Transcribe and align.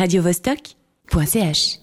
radiovostok.ch. 0.00 1.78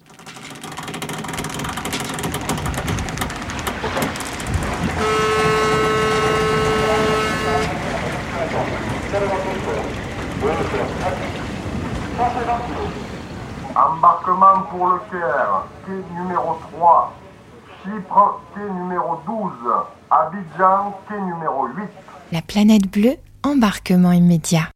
Embarquement 13.76 14.62
pour 14.72 14.88
le 14.88 15.00
Caire, 15.12 15.68
quai 15.86 15.94
numéro 16.20 16.58
3. 16.74 17.14
Chypre, 17.84 18.42
quai 18.56 18.64
numéro 18.64 19.22
12. 19.28 19.52
Abidjan, 20.10 20.96
quai 21.08 21.22
numéro 21.22 21.68
8. 21.68 21.84
La 22.32 22.42
planète 22.42 22.92
bleue, 22.92 23.18
embarquement 23.44 24.12
immédiat. 24.12 24.70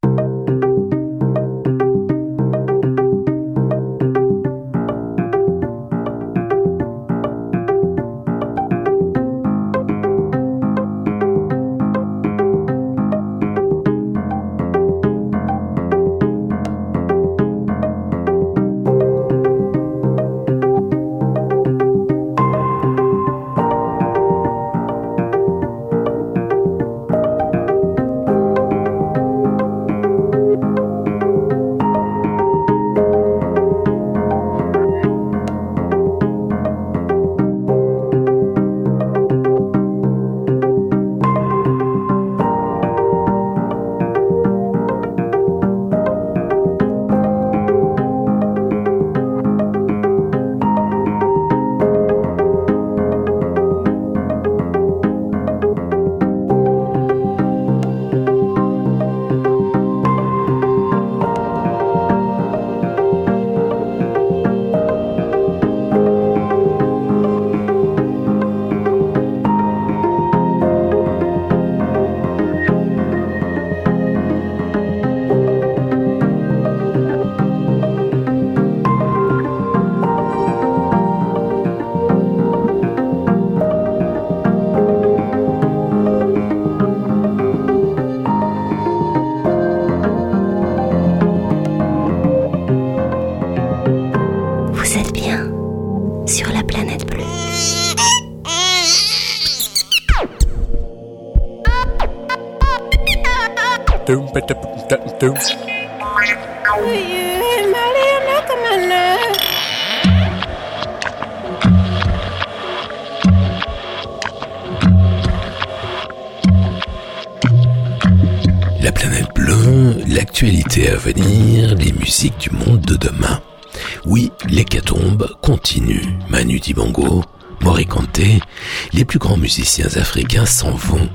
S'en 130.45 130.71
vont. 130.71 131.09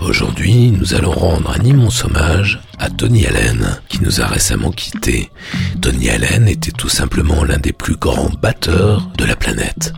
Aujourd'hui, 0.00 0.70
nous 0.70 0.94
allons 0.94 1.12
rendre 1.12 1.50
un 1.50 1.64
immense 1.64 2.04
hommage 2.04 2.60
à 2.78 2.90
Tony 2.90 3.26
Allen, 3.26 3.78
qui 3.88 4.02
nous 4.02 4.20
a 4.20 4.26
récemment 4.26 4.70
quittés. 4.70 5.30
Tony 5.80 6.10
Allen 6.10 6.48
était 6.48 6.72
tout 6.72 6.88
simplement 6.88 7.44
l'un 7.44 7.58
des 7.58 7.72
plus 7.72 7.96
grands 7.96 8.30
batteurs 8.40 9.08
de 9.16 9.24
la 9.24 9.36
planète. 9.36 9.92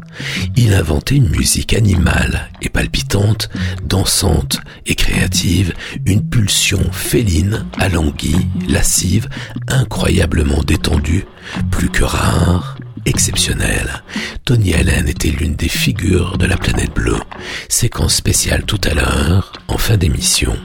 Il 0.57 0.75
inventait 0.75 1.17
une 1.17 1.31
musique 1.31 1.75
animale 1.75 2.51
et 2.62 2.69
palpitante, 2.69 3.49
dansante 3.85 4.61
et 4.87 4.95
créative, 4.95 5.73
une 6.05 6.29
pulsion 6.29 6.81
féline, 6.93 7.65
alanguie, 7.79 8.47
lascive, 8.69 9.29
incroyablement 9.69 10.62
détendue, 10.62 11.25
plus 11.71 11.89
que 11.89 12.05
rare, 12.05 12.77
exceptionnel. 13.06 14.03
Tony 14.44 14.75
Allen 14.75 15.09
était 15.09 15.28
l'une 15.31 15.54
des 15.54 15.69
figures 15.69 16.38
de 16.38 16.47
la 16.47 16.56
planète 16.56 16.94
bleue. 16.94 17.20
Séquence 17.69 18.16
spéciale 18.16 18.65
tout 18.65 18.81
à 18.84 18.94
l'heure, 18.94 19.53
en 19.69 19.78
fin 19.78 19.97
d'émission. 19.97 20.56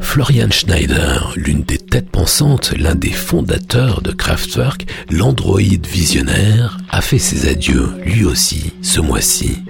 Florian 0.00 0.50
Schneider, 0.50 1.32
l'une 1.36 1.62
des 1.62 1.78
têtes 1.78 2.10
pensantes, 2.10 2.72
l'un 2.76 2.96
des 2.96 3.12
fondateurs 3.12 4.02
de 4.02 4.10
Kraftwerk, 4.10 4.86
l'androïde 5.10 5.86
visionnaire, 5.86 6.78
a 6.88 7.00
fait 7.00 7.18
ses 7.18 7.48
adieux, 7.48 7.90
lui 8.04 8.24
aussi, 8.24 8.72
ce 8.82 9.00
mois-ci. 9.00 9.62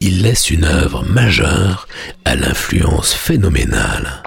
Il 0.00 0.22
laisse 0.22 0.50
une 0.50 0.64
œuvre 0.64 1.04
majeure 1.04 1.88
à 2.24 2.36
l'influence 2.36 3.12
phénoménale. 3.12 4.22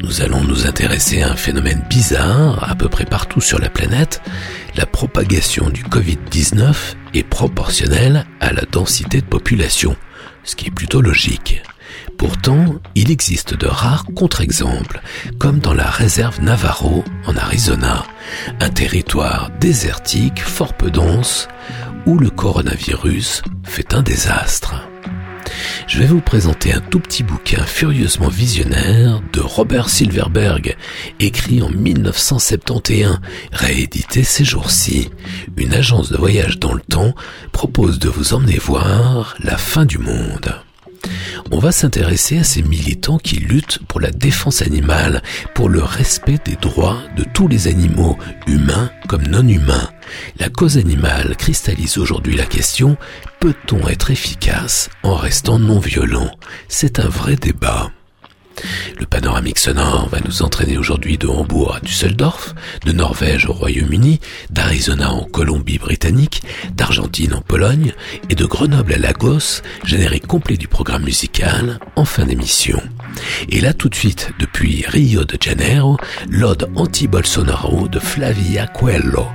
Nous 0.00 0.22
allons 0.22 0.42
nous 0.44 0.66
intéresser 0.66 1.22
à 1.22 1.32
un 1.32 1.36
phénomène 1.36 1.84
bizarre 1.88 2.70
à 2.70 2.74
peu 2.74 2.88
près 2.88 3.04
partout 3.04 3.40
sur 3.40 3.58
la 3.58 3.68
planète. 3.68 4.22
La 4.76 4.86
propagation 4.86 5.70
du 5.70 5.84
Covid-19 5.84 6.74
est 7.14 7.22
proportionnelle 7.22 8.24
à 8.40 8.52
la 8.52 8.62
densité 8.62 9.20
de 9.20 9.26
population, 9.26 9.96
ce 10.44 10.56
qui 10.56 10.68
est 10.68 10.70
plutôt 10.70 11.00
logique. 11.00 11.62
Pourtant, 12.16 12.76
il 12.94 13.10
existe 13.10 13.54
de 13.54 13.66
rares 13.66 14.06
contre-exemples, 14.14 15.02
comme 15.38 15.58
dans 15.58 15.74
la 15.74 15.90
réserve 15.90 16.40
Navarro 16.40 17.04
en 17.26 17.36
Arizona, 17.36 18.04
un 18.60 18.70
territoire 18.70 19.50
désertique 19.60 20.40
fort 20.40 20.74
peu 20.74 20.90
dense 20.90 21.48
où 22.06 22.18
le 22.18 22.30
coronavirus 22.30 23.42
fait 23.64 23.94
un 23.94 24.02
désastre 24.02 24.88
je 25.86 25.98
vais 25.98 26.06
vous 26.06 26.20
présenter 26.20 26.72
un 26.72 26.80
tout 26.80 27.00
petit 27.00 27.22
bouquin 27.22 27.64
furieusement 27.64 28.28
visionnaire 28.28 29.20
de 29.32 29.40
Robert 29.40 29.88
Silverberg, 29.88 30.76
écrit 31.20 31.62
en 31.62 31.70
1971, 31.70 33.20
réédité 33.52 34.24
ces 34.24 34.44
jours-ci. 34.44 35.10
Une 35.56 35.74
agence 35.74 36.10
de 36.10 36.16
voyage 36.16 36.58
dans 36.58 36.74
le 36.74 36.80
temps 36.80 37.14
propose 37.52 37.98
de 37.98 38.08
vous 38.08 38.34
emmener 38.34 38.58
voir 38.58 39.36
la 39.42 39.56
fin 39.56 39.84
du 39.84 39.98
monde. 39.98 40.54
On 41.50 41.58
va 41.58 41.72
s'intéresser 41.72 42.38
à 42.38 42.44
ces 42.44 42.62
militants 42.62 43.18
qui 43.18 43.36
luttent 43.36 43.80
pour 43.88 44.00
la 44.00 44.10
défense 44.10 44.62
animale, 44.62 45.22
pour 45.54 45.68
le 45.68 45.82
respect 45.82 46.38
des 46.44 46.56
droits 46.56 46.98
de 47.16 47.24
tous 47.34 47.48
les 47.48 47.68
animaux, 47.68 48.18
humains 48.46 48.90
comme 49.08 49.26
non 49.26 49.46
humains. 49.46 49.90
La 50.38 50.48
cause 50.48 50.78
animale 50.78 51.36
cristallise 51.36 51.98
aujourd'hui 51.98 52.36
la 52.36 52.46
question, 52.46 52.96
peut-on 53.40 53.86
être 53.88 54.10
efficace 54.10 54.90
en 55.02 55.14
restant 55.14 55.58
non 55.58 55.78
violent? 55.78 56.30
C'est 56.68 56.98
un 56.98 57.08
vrai 57.08 57.36
débat. 57.36 57.90
Le 58.98 59.06
panoramique 59.06 59.58
sonore 59.58 60.08
va 60.08 60.18
nous 60.24 60.42
entraîner 60.42 60.78
aujourd'hui 60.78 61.18
de 61.18 61.26
Hambourg 61.26 61.76
à 61.76 61.80
Düsseldorf, 61.80 62.54
de 62.84 62.92
Norvège 62.92 63.46
au 63.46 63.52
Royaume-Uni, 63.52 64.20
d'Arizona 64.50 65.10
en 65.10 65.24
Colombie-Britannique, 65.24 66.42
d'Argentine 66.74 67.34
en 67.34 67.40
Pologne 67.40 67.92
et 68.28 68.34
de 68.34 68.44
Grenoble 68.44 68.94
à 68.94 68.98
Lagos, 68.98 69.62
générique 69.84 70.26
complet 70.26 70.56
du 70.56 70.68
programme 70.68 71.04
musical 71.04 71.78
en 71.96 72.04
fin 72.04 72.24
d'émission. 72.24 72.82
Et 73.48 73.60
là 73.60 73.72
tout 73.72 73.88
de 73.88 73.94
suite, 73.94 74.30
depuis 74.38 74.84
Rio 74.86 75.24
de 75.24 75.36
Janeiro, 75.40 75.96
l'ode 76.28 76.68
anti-Bolsonaro 76.76 77.88
de 77.88 77.98
Flavia 77.98 78.66
Coelho. 78.66 79.26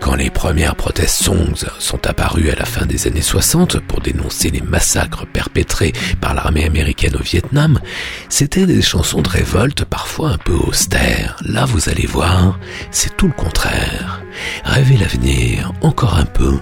Quand 0.00 0.14
les 0.14 0.30
premières 0.30 0.76
protest 0.76 1.22
songs 1.22 1.66
sont 1.78 2.06
apparues 2.06 2.50
à 2.50 2.56
la 2.56 2.64
fin 2.64 2.86
des 2.86 3.06
années 3.06 3.22
60 3.22 3.80
pour 3.80 4.00
dénoncer 4.00 4.50
les 4.50 4.60
massacres 4.60 5.26
perpétrés 5.26 5.92
par 6.20 6.34
l'armée 6.34 6.64
américaine 6.64 7.16
au 7.16 7.22
Vietnam, 7.22 7.80
c'était 8.28 8.61
des 8.66 8.82
chansons 8.82 9.22
de 9.22 9.28
révolte 9.28 9.84
parfois 9.84 10.30
un 10.30 10.38
peu 10.38 10.54
austères. 10.54 11.36
Là, 11.44 11.64
vous 11.64 11.88
allez 11.88 12.06
voir, 12.06 12.58
c'est 12.90 13.16
tout 13.16 13.26
le 13.26 13.32
contraire. 13.32 14.22
Rêvez 14.64 14.96
l'avenir 14.96 15.72
encore 15.80 16.16
un 16.16 16.24
peu 16.24 16.58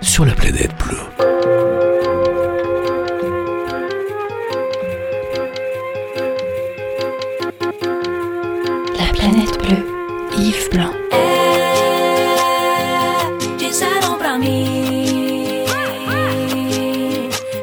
sur 0.00 0.24
la 0.24 0.32
planète 0.32 0.72
bleue. 0.78 0.98
La 8.98 9.12
planète 9.12 9.58
bleue, 9.58 9.86
Yves 10.38 10.70
Blanc. 10.70 10.90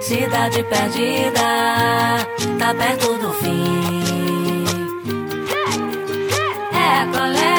Cidade 0.01 0.63
perdida 0.69 2.20
Tá 2.71 2.77
perto 2.77 3.17
do 3.17 3.33
fim. 3.33 3.99
É 6.71 7.05
colé 7.11 7.57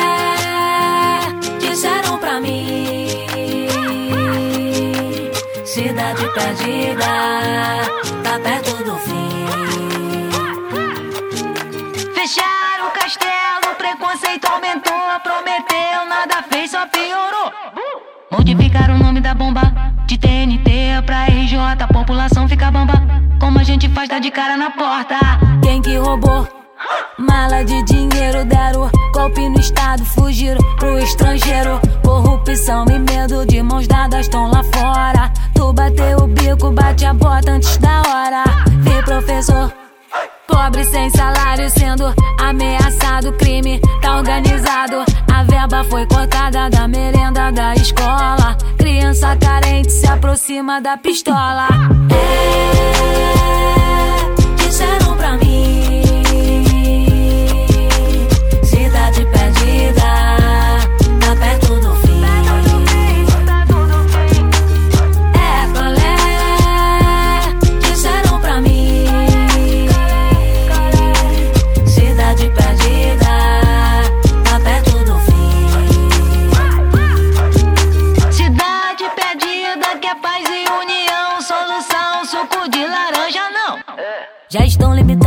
Disseram 1.60 2.16
pra 2.16 2.40
mim. 2.40 3.28
Cidade 5.66 6.26
perdida 6.32 7.04
Tá 8.22 8.40
perto 8.42 8.82
do 8.84 8.96
fim. 9.00 10.30
Fecharam 12.14 12.88
o 12.88 12.90
castelo 12.92 13.74
Preconceito 13.76 14.46
aumentou 14.46 14.94
Prometeu, 15.22 16.06
nada 16.08 16.42
fez, 16.44 16.70
só 16.70 16.86
piorou. 16.86 17.52
Modificaram 18.30 18.94
o 18.94 18.98
nome 18.98 19.20
da 19.20 19.34
bomba? 19.34 19.60
De 20.06 20.16
TNT 20.16 21.02
pra 21.04 21.26
RJ, 21.26 21.58
a 21.58 21.86
população 21.86 22.48
fica 22.48 22.70
bamba. 22.70 23.11
Como 23.52 23.60
a 23.60 23.64
gente 23.64 23.86
faz, 23.90 24.08
dá 24.08 24.18
de 24.18 24.30
cara 24.30 24.56
na 24.56 24.70
porta. 24.70 25.18
Quem 25.62 25.82
que 25.82 25.94
roubou? 25.98 26.48
Mala 27.18 27.62
de 27.62 27.82
dinheiro 27.82 28.46
deram 28.46 28.90
golpe 29.12 29.46
no 29.46 29.60
estado, 29.60 30.02
fugiram 30.06 30.58
pro 30.78 30.98
estrangeiro. 30.98 31.78
Corrupção 32.02 32.86
e 32.88 32.98
medo 32.98 33.44
de 33.44 33.62
mãos 33.62 33.86
dadas 33.86 34.20
estão 34.20 34.50
lá 34.50 34.62
fora. 34.62 35.30
Tu 35.54 35.70
bateu 35.70 36.20
o 36.20 36.26
bico, 36.28 36.70
bate 36.70 37.04
a 37.04 37.12
bota 37.12 37.52
antes 37.52 37.76
da 37.76 38.00
hora. 38.00 38.42
Vi 38.84 39.02
professor. 39.02 39.81
Pobre 40.46 40.84
sem 40.84 41.08
salário 41.10 41.70
sendo 41.70 42.04
ameaçado, 42.40 43.32
crime 43.34 43.80
tá 44.00 44.16
organizado. 44.16 45.04
A 45.32 45.42
verba 45.44 45.84
foi 45.84 46.06
cortada 46.06 46.68
da 46.68 46.88
merenda 46.88 47.50
da 47.52 47.74
escola. 47.74 48.56
Criança 48.76 49.36
carente 49.36 49.90
se 49.90 50.06
aproxima 50.06 50.80
da 50.80 50.96
pistola. 50.96 51.68
É, 52.10 52.64
disseram 54.56 55.16
pra 55.16 55.36
mim. 55.38 56.11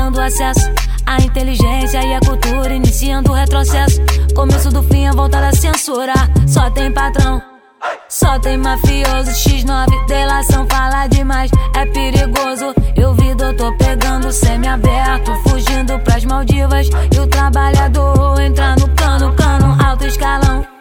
Estão 0.06 0.12
limitando 0.12 0.20
o 0.20 0.22
acesso 0.22 0.72
à 1.06 1.18
inteligência 1.22 2.04
e 2.04 2.14
à 2.14 2.20
cultura, 2.20 2.74
iniciando 2.74 3.32
o 3.32 3.34
retrocesso. 3.34 4.02
Começo 4.36 4.70
do 4.70 4.84
fim, 4.84 5.08
a 5.08 5.12
volta 5.12 5.40
da 5.40 5.52
censura. 5.52 6.14
Só 6.48 6.70
tem 6.70 6.92
patrão. 6.92 7.42
Só 8.10 8.40
tem 8.40 8.58
mafioso 8.58 9.32
X9, 9.32 10.08
delação 10.08 10.66
fala 10.68 11.08
demais, 11.08 11.52
é 11.76 11.86
perigoso. 11.86 12.74
Eu 12.96 13.14
vi 13.14 13.36
doutor 13.36 13.76
pegando 13.78 14.32
semi-aberto, 14.32 15.32
fugindo 15.48 16.00
pras 16.00 16.26
Maldivas. 16.26 16.90
E 17.14 17.20
o 17.20 17.28
trabalhador 17.28 18.40
entra 18.42 18.76
no 18.76 18.90
cano, 18.96 19.34
cano, 19.36 19.78
alto 19.84 20.06
escalão. 20.06 20.75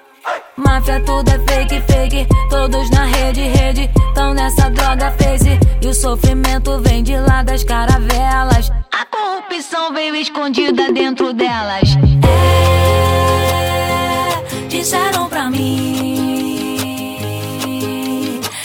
Máfia, 0.57 1.01
tudo 1.01 1.29
é 1.29 1.39
fake, 1.39 1.81
fake. 1.83 2.27
Todos 2.49 2.91
na 2.91 3.05
rede, 3.05 3.43
rede. 3.43 3.91
Tão 4.15 4.33
nessa 4.35 4.71
droga 4.71 5.11
face. 5.13 5.59
E 5.81 5.87
o 5.87 5.95
sofrimento 5.95 6.79
vem 6.81 7.03
de 7.03 7.17
lá 7.17 7.43
das 7.43 7.65
caravelas. 7.65 8.71
A 8.93 9.05
corrupção 9.07 9.93
veio 9.93 10.15
escondida 10.17 10.93
dentro 10.93 11.33
delas. 11.33 11.97
É, 12.33 14.69
disseram 14.69 15.29
pra 15.29 15.51
mim. 15.51 15.91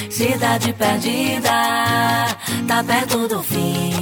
Cidade 0.10 0.74
perdida, 0.74 1.50
tá 2.68 2.84
perto 2.86 3.28
do 3.28 3.42
fim. 3.42 3.99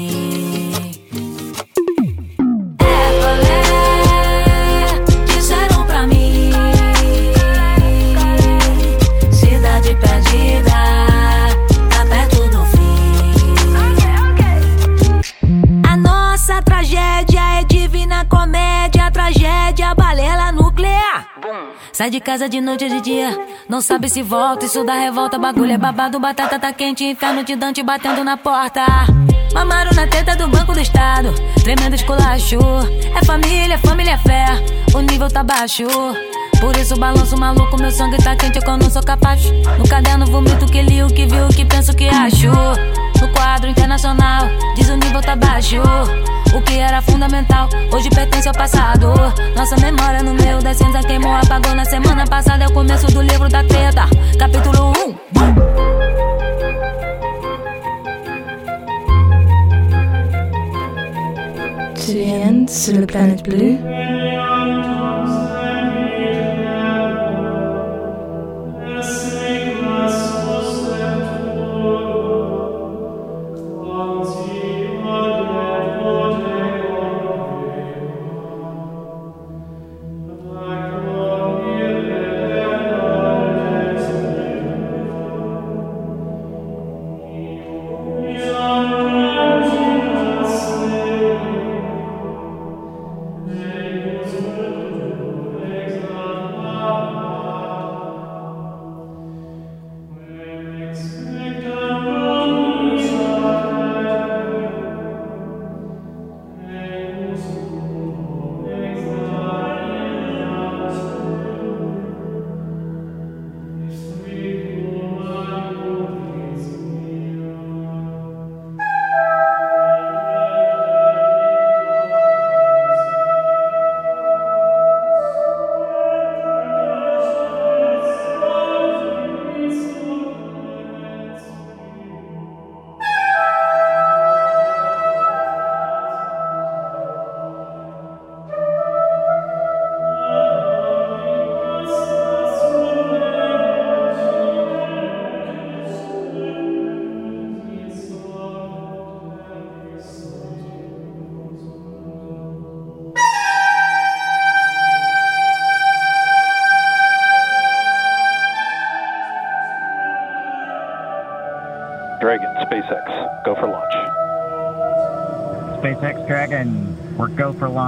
Sai 21.97 22.11
de 22.11 22.19
casa 22.19 22.47
de 22.47 22.61
noite 22.61 22.83
ou 22.83 22.91
de 22.91 23.01
dia, 23.01 23.35
não 23.67 23.81
sabe 23.81 24.07
se 24.07 24.21
volta, 24.21 24.67
isso 24.67 24.83
dá 24.83 24.93
revolta, 24.93 25.39
bagulho 25.39 25.71
é 25.71 25.79
babado, 25.79 26.19
batata 26.19 26.59
tá 26.59 26.71
quente, 26.71 27.03
inferno 27.03 27.43
de 27.43 27.55
Dante 27.55 27.81
batendo 27.81 28.23
na 28.23 28.37
porta. 28.37 28.85
Mamaram 29.51 29.89
na 29.95 30.05
teta 30.05 30.35
do 30.35 30.47
Banco 30.47 30.73
do 30.73 30.79
Estado, 30.79 31.33
tremendo 31.63 31.95
esculacho. 31.95 32.59
É 33.19 33.25
família, 33.25 33.79
família 33.79 34.11
é 34.11 34.17
fé, 34.19 34.45
o 34.93 35.01
nível 35.01 35.27
tá 35.27 35.43
baixo. 35.43 35.87
Por 36.59 36.75
isso 36.75 36.97
balanço 36.97 37.37
maluco, 37.37 37.77
meu 37.77 37.91
sangue 37.91 38.17
tá 38.17 38.35
quente, 38.35 38.59
eu 38.65 38.77
não 38.77 38.89
sou 38.89 39.03
capaz. 39.03 39.41
No 39.77 39.87
caderno 39.87 40.25
vomito 40.25 40.65
o 40.65 40.71
que 40.71 40.81
li, 40.81 41.03
o 41.03 41.07
que 41.07 41.25
vi, 41.25 41.39
o 41.39 41.49
que 41.49 41.63
penso, 41.65 41.91
o 41.91 41.95
que 41.95 42.07
acho. 42.07 42.47
No 43.21 43.27
quadro 43.29 43.69
internacional, 43.69 44.47
diz 44.75 44.89
o 44.89 44.95
nível 44.95 45.21
tá 45.21 45.35
baixo. 45.35 45.77
O 46.55 46.61
que 46.61 46.77
era 46.77 47.01
fundamental, 47.01 47.69
hoje 47.91 48.09
pertence 48.09 48.47
ao 48.47 48.53
passado. 48.53 49.13
Nossa 49.55 49.75
memória 49.77 50.23
no 50.23 50.33
meio 50.33 50.61
da 50.61 50.73
cinza 50.73 50.99
queimou, 50.99 51.35
apagou 51.35 51.75
na 51.75 51.85
semana 51.85 52.25
passada. 52.25 52.63
É 52.63 52.67
o 52.67 52.73
começo 52.73 53.07
do 53.07 53.21
livro 53.21 53.49
da 53.49 53.63
treta, 53.63 54.05
capítulo 54.39 54.91
1. 54.91 55.27
To 61.93 62.13
the 62.13 62.23
end 62.23 62.71
sur 62.71 62.93
le 62.93 63.05
planète 63.05 63.43
bleue. 63.43 63.96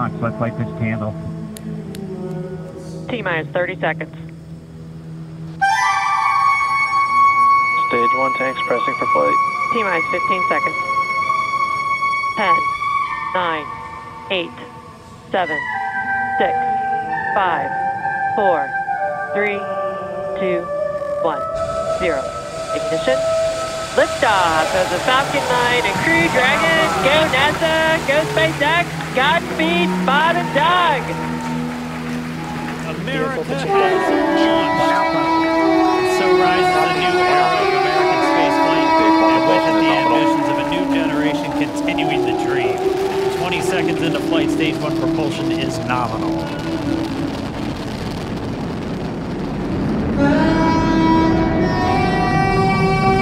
Go 0.09 0.17
for. 0.17 0.29
Let's 0.29 0.41
light 0.41 0.57
this 0.57 0.67
candle. 0.79 1.13
T 3.09 3.21
minus 3.21 3.47
30 3.53 3.79
seconds. 3.79 4.13
Stage 7.89 8.13
1 8.13 8.33
tanks 8.37 8.61
pressing 8.67 8.95
for 8.95 9.07
flight. 9.07 9.35
T 9.73 9.83
minus 9.83 10.05
15 10.11 10.43
seconds. 10.49 10.75
10, 12.37 12.55
9, 13.33 13.65
8, 14.31 14.49
7, 15.31 15.59
6, 16.37 16.53
5, 17.35 17.71
4, 18.35 18.69
3, 19.33 19.57
2, 20.39 20.63
1, 21.21 21.41
0. 21.99 22.23
Ignition. 22.75 23.19
Liftoff 23.97 24.69
of 24.79 24.89
the 24.91 24.99
Falcon 24.99 25.41
9 25.41 25.83
and 25.83 25.97
Crew 26.05 26.29
Dragon. 26.31 26.85
Go 27.03 27.27
NASA, 27.33 27.97
go 28.07 28.21
SpaceX. 28.31 29.08
Godspeed, 29.19 29.91
Spot 30.07 30.31
and 30.31 30.47
Doug. 30.55 31.03
America 33.03 33.43
has 33.43 34.07
launched. 34.15 34.87
So 36.15 36.25
rises 36.39 36.71
a 36.71 36.95
new 37.03 37.19
era 37.19 37.51
of 37.51 37.67
American 37.83 38.15
spaceflight, 38.31 38.87
and 38.95 39.43
with 39.43 39.67
it 39.67 39.75
the 39.75 39.91
ambitions 39.99 40.47
of 40.47 40.55
a 40.55 40.71
new 40.71 40.87
generation 40.95 41.51
continuing 41.59 42.31
the 42.31 42.35
dream. 42.47 42.79
20 43.39 43.59
seconds 43.59 44.01
into 44.01 44.21
flight, 44.21 44.49
stage 44.51 44.77
one 44.77 44.97
propulsion 44.97 45.51
is 45.51 45.77
nominal. 45.79 46.39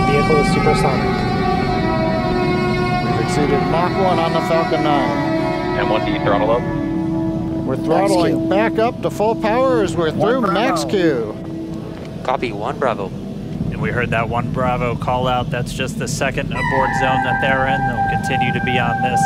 Vehicle 0.06 0.38
is 0.46 0.50
supersonic. 0.54 1.18
We've 3.02 3.20
exceeded 3.26 3.66
Mach 3.74 3.98
1 3.98 4.20
on 4.20 4.34
the 4.34 4.42
Falcon 4.42 4.84
9. 4.84 5.27
M1D 5.78 6.24
throttle 6.24 6.50
up. 6.50 6.62
We're 7.66 7.78
throttling 7.78 8.50
back 8.50 8.80
up 8.80 9.02
to 9.04 9.12
full 9.12 9.36
power 9.36 9.84
as 9.84 9.96
we're 9.96 10.10
through 10.12 10.42
max 10.42 10.84
Q. 10.86 11.36
Copy, 12.24 12.52
one 12.52 12.80
Bravo. 12.80 13.08
And 13.08 13.80
we 13.80 13.92
heard 13.92 14.10
that 14.10 14.28
one 14.28 14.52
Bravo 14.52 14.96
call 14.96 15.28
out. 15.28 15.52
That's 15.52 15.74
just 15.74 16.00
the 16.00 16.08
second 16.08 16.48
abort 16.48 16.90
zone 17.00 17.24
that 17.24 17.42
they're 17.42 17.68
in. 17.68 17.80
They'll 17.88 18.10
continue 18.10 18.52
to 18.58 18.66
be 18.66 18.80
on 18.80 19.04
this 19.04 19.22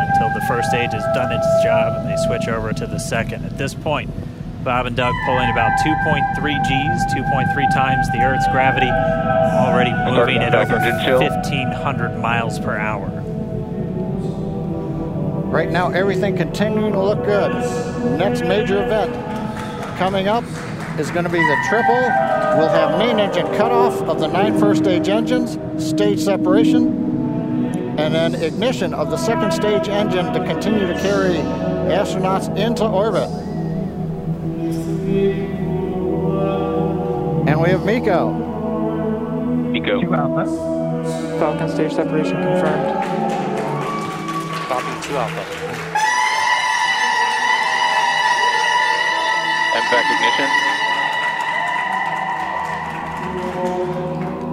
until 0.00 0.28
the 0.38 0.44
first 0.46 0.68
stage 0.68 0.92
has 0.92 1.04
done 1.14 1.32
its 1.32 1.46
job 1.64 1.96
and 1.96 2.10
they 2.10 2.16
switch 2.26 2.46
over 2.48 2.74
to 2.74 2.86
the 2.86 2.98
second. 2.98 3.46
At 3.46 3.56
this 3.56 3.72
point, 3.72 4.10
Bob 4.64 4.84
and 4.84 4.96
Doug 4.96 5.14
pulling 5.24 5.48
about 5.48 5.78
2.3 5.80 6.36
Gs, 6.36 7.14
2.3 7.14 7.74
times 7.74 8.10
the 8.10 8.18
Earth's 8.18 8.46
gravity, 8.48 8.90
already 8.90 9.92
moving 10.10 10.42
at 10.42 10.54
over 10.54 10.76
1,500 10.78 12.18
miles 12.18 12.58
per 12.58 12.76
hour. 12.76 13.08
Right 15.50 15.70
now, 15.70 15.90
everything 15.90 16.36
continuing 16.36 16.92
to 16.92 17.00
look 17.00 17.24
good. 17.24 17.52
Next 18.18 18.42
major 18.42 18.82
event 18.82 19.14
coming 19.96 20.28
up 20.28 20.44
is 20.98 21.10
going 21.10 21.24
to 21.24 21.30
be 21.30 21.38
the 21.38 21.56
triple. 21.68 21.94
We'll 22.58 22.68
have 22.68 22.98
main 22.98 23.20
engine 23.20 23.46
cutoff 23.54 24.02
of 24.02 24.18
the 24.18 24.26
nine 24.26 24.58
first 24.58 24.82
stage 24.82 25.08
engines, 25.08 25.58
stage 25.82 26.20
separation, 26.20 27.96
and 27.98 28.14
then 28.14 28.34
ignition 28.34 28.92
of 28.92 29.10
the 29.10 29.16
second 29.16 29.52
stage 29.52 29.88
engine 29.88 30.32
to 30.32 30.44
continue 30.44 30.86
to 30.86 30.94
carry 31.00 31.36
astronauts 31.88 32.54
into 32.56 32.84
orbit. 32.84 33.30
And 37.48 37.60
we 37.60 37.68
have 37.68 37.84
Miko. 37.86 38.32
Miko. 39.70 40.00
Two 40.00 40.12
Alpha. 40.12 40.46
Falcon 41.38 41.68
stage 41.68 41.92
separation 41.92 42.42
confirmed. 42.42 43.05
Copy, 45.06 45.12
2 45.12 45.16
Alpha. 45.16 45.44
MVAC 49.76 50.04
ignition. 50.14 50.50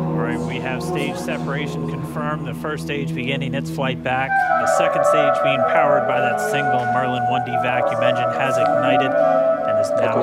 All 0.03 0.13
right, 0.13 0.39
we 0.39 0.55
have 0.55 0.83
stage 0.83 1.15
separation 1.15 1.89
confirmed. 1.89 2.47
The 2.47 2.53
first 2.53 2.83
stage 2.83 3.15
beginning 3.15 3.55
its 3.55 3.71
flight 3.71 4.03
back. 4.03 4.29
The 4.29 4.77
second 4.77 5.05
stage 5.05 5.33
being 5.43 5.61
powered 5.69 6.07
by 6.07 6.19
that 6.19 6.39
single 6.51 6.85
Merlin 6.93 7.23
1D 7.23 7.63
vacuum 7.63 8.03
engine 8.03 8.29
has 8.39 8.57
ignited 8.57 9.11
and 9.11 9.79
is 9.79 9.89
now 9.91 10.21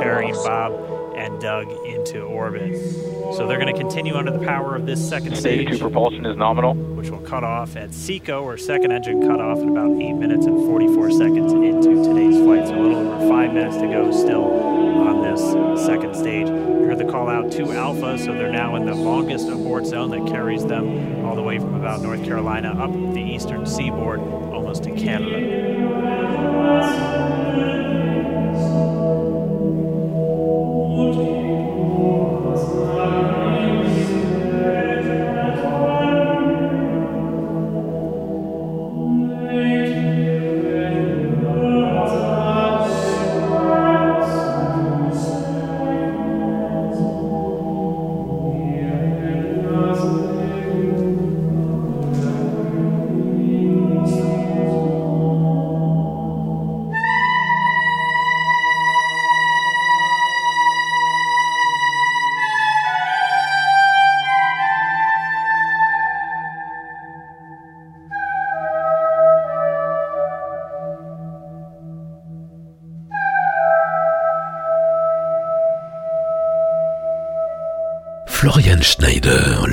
carrying. 0.00 0.34
Bob 0.34 0.72
and 1.16 1.40
Doug 1.40 1.70
into 1.84 2.22
orbit. 2.22 2.74
So 3.36 3.48
they're 3.48 3.58
going 3.58 3.74
to 3.74 3.78
continue 3.78 4.14
under 4.14 4.30
the 4.30 4.44
power 4.46 4.76
of 4.76 4.86
this 4.86 5.06
second 5.08 5.36
Stage 5.36 5.66
stage, 5.66 5.78
2 5.78 5.78
propulsion 5.78 6.24
is 6.24 6.36
nominal. 6.36 6.74
which 6.74 7.10
will 7.10 7.18
cut 7.18 7.42
off 7.42 7.74
at 7.76 7.92
SECO 7.92 8.44
or 8.44 8.56
second 8.56 8.92
engine 8.92 9.26
cut 9.26 9.40
off 9.40 9.58
in 9.58 9.70
about 9.70 9.90
8 9.90 10.12
minutes 10.12 10.46
and 10.46 10.64
44 10.64 11.10
seconds 11.10 11.52
into 11.52 12.04
today's 12.04 12.36
flight. 12.36 12.68
So 12.68 12.76
a 12.76 12.80
little 12.80 12.96
over 12.96 13.28
5 13.28 13.52
minutes 13.52 13.76
to 13.78 13.88
go 13.88 14.12
still 14.12 14.44
on 14.44 15.22
this 15.22 15.84
second 15.84 16.14
stage. 16.14 16.46
You 16.46 16.84
heard 16.86 16.98
the 16.98 17.10
call 17.10 17.28
out 17.28 17.50
to 17.52 17.72
Alpha, 17.72 18.18
so 18.18 18.34
they're 18.34 18.52
now 18.52 18.76
in 18.76 18.86
the 18.86 18.94
longest 18.94 19.48
abort 19.48 19.86
zone 19.86 20.10
that 20.10 20.32
carries 20.32 20.64
them 20.64 21.26
all 21.26 21.34
the 21.34 21.42
way 21.42 21.58
from 21.58 21.74
about 21.74 22.02
North 22.02 22.24
Carolina 22.24 22.80
up 22.80 22.92
the 23.14 23.20
eastern 23.20 23.66
seaboard 23.66 24.20
almost 24.20 24.84
to 24.84 24.92
Canada. 24.92 25.40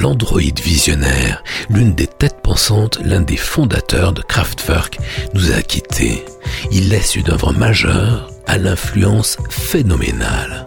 L'androïde 0.01 0.59
visionnaire, 0.59 1.43
l'une 1.69 1.93
des 1.93 2.07
têtes 2.07 2.41
pensantes, 2.41 2.99
l'un 3.05 3.21
des 3.21 3.37
fondateurs 3.37 4.13
de 4.13 4.23
Kraftwerk, 4.23 4.97
nous 5.35 5.51
a 5.51 5.61
quittés. 5.61 6.25
Il 6.71 6.89
laisse 6.89 7.15
une 7.15 7.29
œuvre 7.29 7.53
majeure 7.53 8.31
à 8.47 8.57
l'influence 8.57 9.37
phénoménale. 9.49 10.65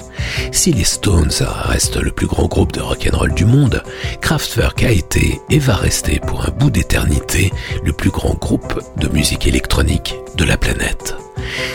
Si 0.53 0.73
les 0.73 0.85
Stones 0.85 1.33
restent 1.65 2.01
le 2.01 2.13
plus 2.13 2.29
grand 2.29 2.47
groupe 2.47 2.73
de 2.73 2.81
rock'n'roll 2.81 3.35
du 3.35 3.45
monde, 3.45 3.83
Kraftwerk 4.21 4.85
a 4.85 4.91
été 4.91 5.41
et 5.51 5.59
va 5.59 5.75
rester 5.75 6.21
pour 6.21 6.47
un 6.47 6.51
bout 6.51 6.71
d'éternité 6.71 7.53
le 7.85 7.93
plus 7.93 8.11
grand 8.11 8.35
groupe 8.35 8.81
de 8.99 9.09
musique 9.09 9.49
électronique 9.49 10.15
de 10.37 10.45
la 10.45 10.57
planète. 10.57 11.17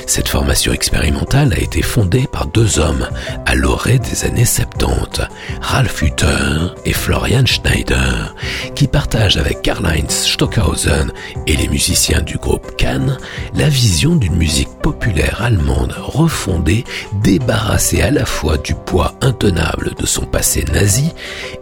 Cette 0.08 0.28
formation 0.28 0.74
expérimentale 0.74 1.54
a 1.54 1.60
été 1.60 1.82
fondée 1.82 2.28
par 2.32 2.48
deux 2.48 2.80
hommes 2.80 3.08
à 3.46 3.56
l'orée 3.56 4.00
des 4.00 4.26
années 4.26 4.46
70, 4.46 5.22
Ralph 5.62 6.02
Hutter 6.02 6.74
et 6.86 6.94
Florian 6.94 7.46
Schneider, 7.46 8.36
qui 8.76 8.88
partagent 8.88 9.38
avec 9.38 9.62
Karl-Heinz 9.62 10.10
Stockhausen 10.10 11.12
et 11.48 11.56
les 11.56 11.68
musiciens 11.68 12.22
du 12.22 12.38
groupe 12.38 12.76
Cannes 12.78 13.18
la 13.56 13.70
vision 13.70 14.16
d'une 14.16 14.36
musique 14.36 14.70
populaire 14.82 15.42
allemande 15.42 15.96
refondée, 15.98 16.84
débarrassée 17.24 18.02
à 18.02 18.12
la 18.12 18.26
fois 18.26 18.58
du 18.58 18.74
poids 18.74 19.16
intenable 19.22 19.94
de 19.96 20.06
son 20.06 20.26
passé 20.26 20.66
nazi 20.74 21.12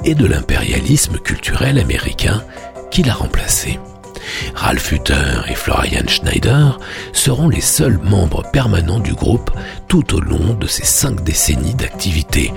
et 0.04 0.16
de 0.16 0.26
l'impérialisme 0.26 1.18
culturel 1.18 1.80
américain 1.80 2.44
qui 2.92 3.04
l'a 3.04 3.14
remplacé. 3.14 3.80
Ralph 4.56 4.92
Hutter 4.92 5.42
et 5.48 5.56
Florian 5.56 6.08
Schneider 6.08 6.80
seront 7.14 7.50
les 7.50 7.62
seuls 7.62 8.00
membres 8.00 8.44
permanents 8.52 9.00
du 9.00 9.14
groupe 9.14 9.52
tout 9.88 10.16
au 10.16 10.20
long 10.20 10.54
de 10.54 10.68
ces 10.68 10.86
cinq 10.86 11.24
décennies 11.24 11.76
d'activité, 11.76 12.54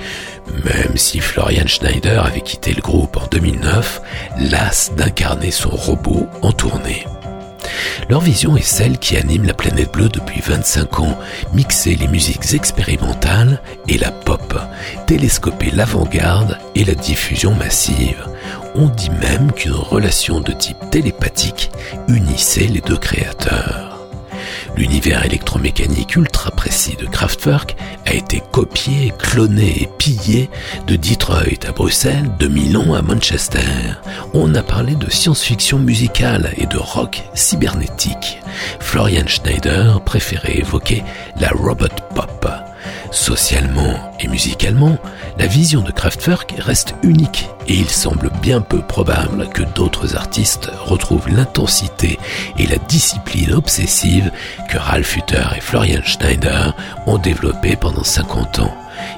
même 0.65 0.97
si 0.97 1.21
Florian 1.21 1.67
Schneider 1.67 2.25
avait 2.25 2.41
quitté 2.41 2.73
le 2.73 2.83
groupe 2.83 3.17
en 3.17 3.27
2009, 3.31 4.03
las 4.51 4.93
d'incarner 4.97 5.51
son 5.51 5.71
robot 5.71 6.27
en 6.43 6.53
tournée. 6.53 7.07
Leur 8.09 8.21
vision 8.21 8.57
est 8.57 8.63
celle 8.63 8.99
qui 8.99 9.17
anime 9.17 9.45
la 9.45 9.55
planète 9.55 9.93
bleue 9.93 10.09
depuis 10.09 10.41
25 10.41 11.01
ans, 11.01 11.19
mixer 11.55 11.95
les 11.95 12.09
musiques 12.09 12.55
expérimentales 12.55 13.63
et 13.87 13.99
la 13.99 14.11
pop, 14.11 14.59
télescoper 15.07 15.71
l'avant-garde 15.71 16.59
et 16.75 16.85
la 16.85 16.95
diffusion 16.95 17.55
massive. 17.55 18.27
On 18.75 18.89
dit 18.89 19.11
même 19.11 19.53
qu'une 19.53 19.73
relation 19.73 20.41
de 20.41 20.53
type 20.53 20.79
télépathique 20.91 21.71
unissait 22.09 22.67
les 22.67 22.81
deux 22.81 22.97
créateurs. 22.97 23.99
L'univers 24.77 25.25
électromécanique 25.25 26.17
ultra 26.17 26.51
précis 26.51 26.97
de 26.97 27.07
Kraftwerk 27.07 27.77
a 28.07 28.15
été 28.15 28.43
copié, 28.53 29.13
cloné 29.19 29.83
et 29.83 29.89
pillé 29.99 30.49
de 30.87 30.97
Detroit 30.97 31.67
à 31.67 31.73
Bruxelles, 31.73 32.31
de 32.39 32.47
Milan 32.47 32.95
à 32.95 33.03
Manchester. 33.03 33.59
On 34.33 34.55
a 34.55 34.63
parlé 34.63 34.95
de 34.95 35.11
science-fiction 35.11 35.79
musicale 35.79 36.55
et 36.57 36.67
de 36.67 36.79
rock 36.79 37.23
cybernétique. 37.35 38.39
Florian 38.79 39.27
Schneider 39.27 40.01
préférait 40.03 40.59
évoquer 40.59 41.03
la 41.39 41.51
robot 41.51 41.89
pop. 42.15 42.47
Socialement 43.11 44.13
et 44.21 44.29
musicalement, 44.29 44.97
la 45.37 45.47
vision 45.47 45.81
de 45.81 45.91
Kraftwerk 45.91 46.55
reste 46.59 46.95
unique 47.03 47.49
et 47.67 47.75
il 47.75 47.89
semble 47.89 48.31
bien 48.41 48.61
peu 48.61 48.83
probable 48.83 49.49
que 49.49 49.63
d'autres 49.63 50.17
artistes 50.17 50.71
retrouvent 50.85 51.29
l'intensité 51.29 52.19
et 52.57 52.67
la 52.67 52.77
discipline 52.77 53.53
obsessive 53.55 54.31
que 54.69 54.79
Ralph 54.79 55.17
Hutter 55.17 55.45
et 55.57 55.61
Florian 55.61 56.03
Schneider 56.05 56.75
ont 57.07 57.19
développé 57.19 57.75
pendant 57.75 58.05
50 58.05 58.61
ans. 58.61 58.75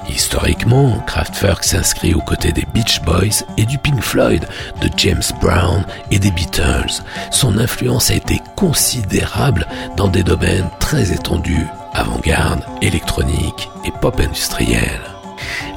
Historiquement, 0.09 0.99
Kraftwerk 1.05 1.63
s'inscrit 1.63 2.15
aux 2.15 2.21
côtés 2.21 2.51
des 2.51 2.65
Beach 2.73 3.01
Boys 3.01 3.45
et 3.57 3.65
du 3.65 3.77
Pink 3.77 4.01
Floyd, 4.01 4.45
de 4.81 4.89
James 4.97 5.23
Brown 5.39 5.83
et 6.09 6.19
des 6.19 6.31
Beatles. 6.31 7.03
Son 7.31 7.57
influence 7.57 8.09
a 8.09 8.15
été 8.15 8.41
considérable 8.55 9.67
dans 9.97 10.07
des 10.07 10.23
domaines 10.23 10.69
très 10.79 11.11
étendus 11.11 11.67
avant-garde, 11.93 12.63
électronique 12.81 13.69
et 13.85 13.91
pop 13.91 14.19
industrielle. 14.19 15.01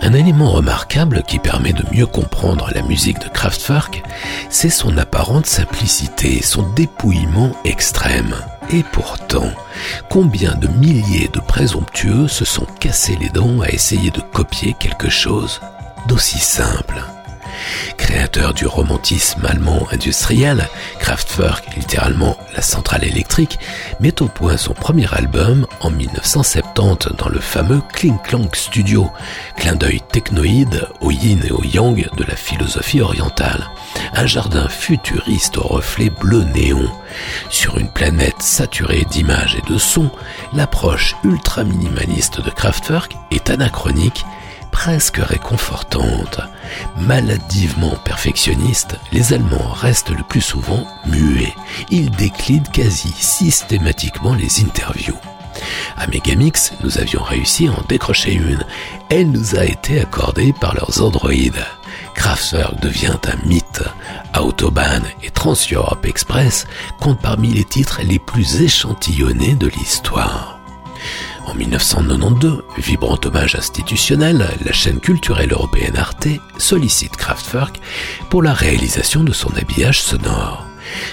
Un 0.02 0.12
élément 0.12 0.52
remarquable 0.52 1.22
qui 1.22 1.38
permet 1.38 1.72
de 1.72 1.84
mieux 1.92 2.06
comprendre 2.06 2.70
la 2.74 2.82
musique 2.82 3.18
de 3.20 3.28
Kraftwerk, 3.28 4.02
c'est 4.50 4.70
son 4.70 4.96
apparente 4.98 5.46
simplicité, 5.46 6.42
son 6.42 6.62
dépouillement 6.74 7.52
extrême. 7.64 8.34
Et 8.70 8.82
pourtant, 8.82 9.50
combien 10.10 10.54
de 10.54 10.68
milliers 10.68 11.30
de 11.32 11.40
présomptueux 11.40 12.28
se 12.28 12.44
sont 12.44 12.66
cassés 12.80 13.16
les 13.20 13.28
dents 13.28 13.60
à 13.60 13.68
essayer 13.68 14.10
de 14.10 14.20
copier 14.20 14.74
quelque 14.78 15.08
chose 15.08 15.60
d'aussi 16.08 16.38
simple? 16.38 17.02
Créateur 17.96 18.54
du 18.54 18.66
romantisme 18.66 19.44
allemand 19.44 19.86
industriel, 19.92 20.68
Kraftwerk, 20.98 21.76
littéralement 21.76 22.36
la 22.54 22.62
centrale 22.62 23.04
électrique, 23.04 23.58
met 24.00 24.22
au 24.22 24.26
point 24.26 24.56
son 24.56 24.74
premier 24.74 25.12
album 25.12 25.66
en 25.80 25.90
1970 25.90 27.08
dans 27.16 27.28
le 27.28 27.40
fameux 27.40 27.80
Kling 27.92 28.18
Klang 28.22 28.48
Studio, 28.54 29.10
clin 29.56 29.74
d'œil 29.74 30.00
technoïde 30.12 30.86
au 31.00 31.10
yin 31.10 31.40
et 31.44 31.50
au 31.50 31.62
yang 31.64 32.08
de 32.16 32.24
la 32.24 32.36
philosophie 32.36 33.00
orientale. 33.00 33.68
Un 34.14 34.26
jardin 34.26 34.68
futuriste 34.68 35.58
au 35.58 35.66
reflet 35.66 36.10
bleu 36.10 36.44
néon. 36.54 36.90
Sur 37.50 37.78
une 37.78 37.88
planète 37.88 38.40
saturée 38.40 39.06
d'images 39.10 39.56
et 39.56 39.72
de 39.72 39.78
sons, 39.78 40.10
l'approche 40.52 41.16
ultra 41.24 41.64
minimaliste 41.64 42.40
de 42.40 42.50
Kraftwerk 42.50 43.16
est 43.30 43.50
anachronique 43.50 44.24
presque 44.86 45.16
réconfortante. 45.16 46.38
Maladivement 46.96 47.96
perfectionnistes, 48.04 48.94
les 49.10 49.32
Allemands 49.32 49.72
restent 49.72 50.10
le 50.10 50.22
plus 50.22 50.40
souvent 50.40 50.86
muets. 51.06 51.56
Ils 51.90 52.08
déclinent 52.08 52.68
quasi 52.72 53.12
systématiquement 53.18 54.34
les 54.34 54.62
interviews. 54.62 55.18
À 55.96 56.06
Megamix, 56.06 56.72
nous 56.84 56.98
avions 56.98 57.24
réussi 57.24 57.66
à 57.66 57.72
en 57.72 57.82
décrocher 57.88 58.34
une. 58.34 58.64
Elle 59.08 59.32
nous 59.32 59.56
a 59.56 59.64
été 59.64 59.98
accordée 59.98 60.52
par 60.60 60.76
leurs 60.76 61.02
androïdes. 61.02 61.66
Kraftwerk 62.14 62.80
devient 62.80 63.18
un 63.24 63.44
mythe. 63.48 63.82
Autobahn 64.38 65.02
et 65.24 65.30
Trans-Europe 65.30 66.06
Express 66.06 66.64
comptent 67.00 67.20
parmi 67.20 67.52
les 67.52 67.64
titres 67.64 68.02
les 68.04 68.20
plus 68.20 68.62
échantillonnés 68.62 69.56
de 69.56 69.66
l'histoire. 69.66 70.55
En 71.46 71.54
1992, 71.54 72.62
vibrant 72.76 73.18
hommage 73.24 73.54
institutionnel, 73.54 74.46
la 74.64 74.72
chaîne 74.72 74.98
culturelle 74.98 75.52
européenne 75.52 75.96
Arte 75.96 76.28
sollicite 76.58 77.16
Kraftwerk 77.16 77.80
pour 78.30 78.42
la 78.42 78.52
réalisation 78.52 79.22
de 79.22 79.32
son 79.32 79.56
habillage 79.56 80.02
sonore. 80.02 80.66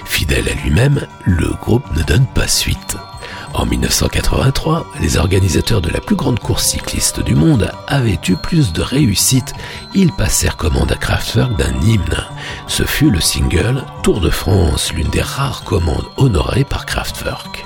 Fidèle 0.05 0.49
à 0.49 0.53
lui-même, 0.63 1.07
le 1.25 1.49
groupe 1.61 1.85
ne 1.95 2.03
donne 2.03 2.25
pas 2.25 2.47
suite. 2.47 2.97
En 3.53 3.67
1983, 3.67 4.87
les 4.99 5.17
organisateurs 5.17 5.81
de 5.81 5.91
la 5.91 6.01
plus 6.01 6.15
grande 6.15 6.39
course 6.39 6.65
cycliste 6.65 7.19
du 7.19 7.35
monde 7.35 7.71
avaient 7.87 8.19
eu 8.27 8.35
plus 8.35 8.73
de 8.73 8.81
réussite. 8.81 9.53
Ils 9.93 10.11
passèrent 10.11 10.57
commande 10.57 10.91
à 10.91 10.95
Kraftwerk 10.95 11.55
d'un 11.55 11.79
hymne. 11.81 12.25
Ce 12.65 12.83
fut 12.83 13.11
le 13.11 13.21
single 13.21 13.83
Tour 14.01 14.19
de 14.19 14.31
France, 14.31 14.91
l'une 14.93 15.09
des 15.09 15.21
rares 15.21 15.63
commandes 15.63 16.07
honorées 16.17 16.63
par 16.63 16.87
Kraftwerk. 16.87 17.65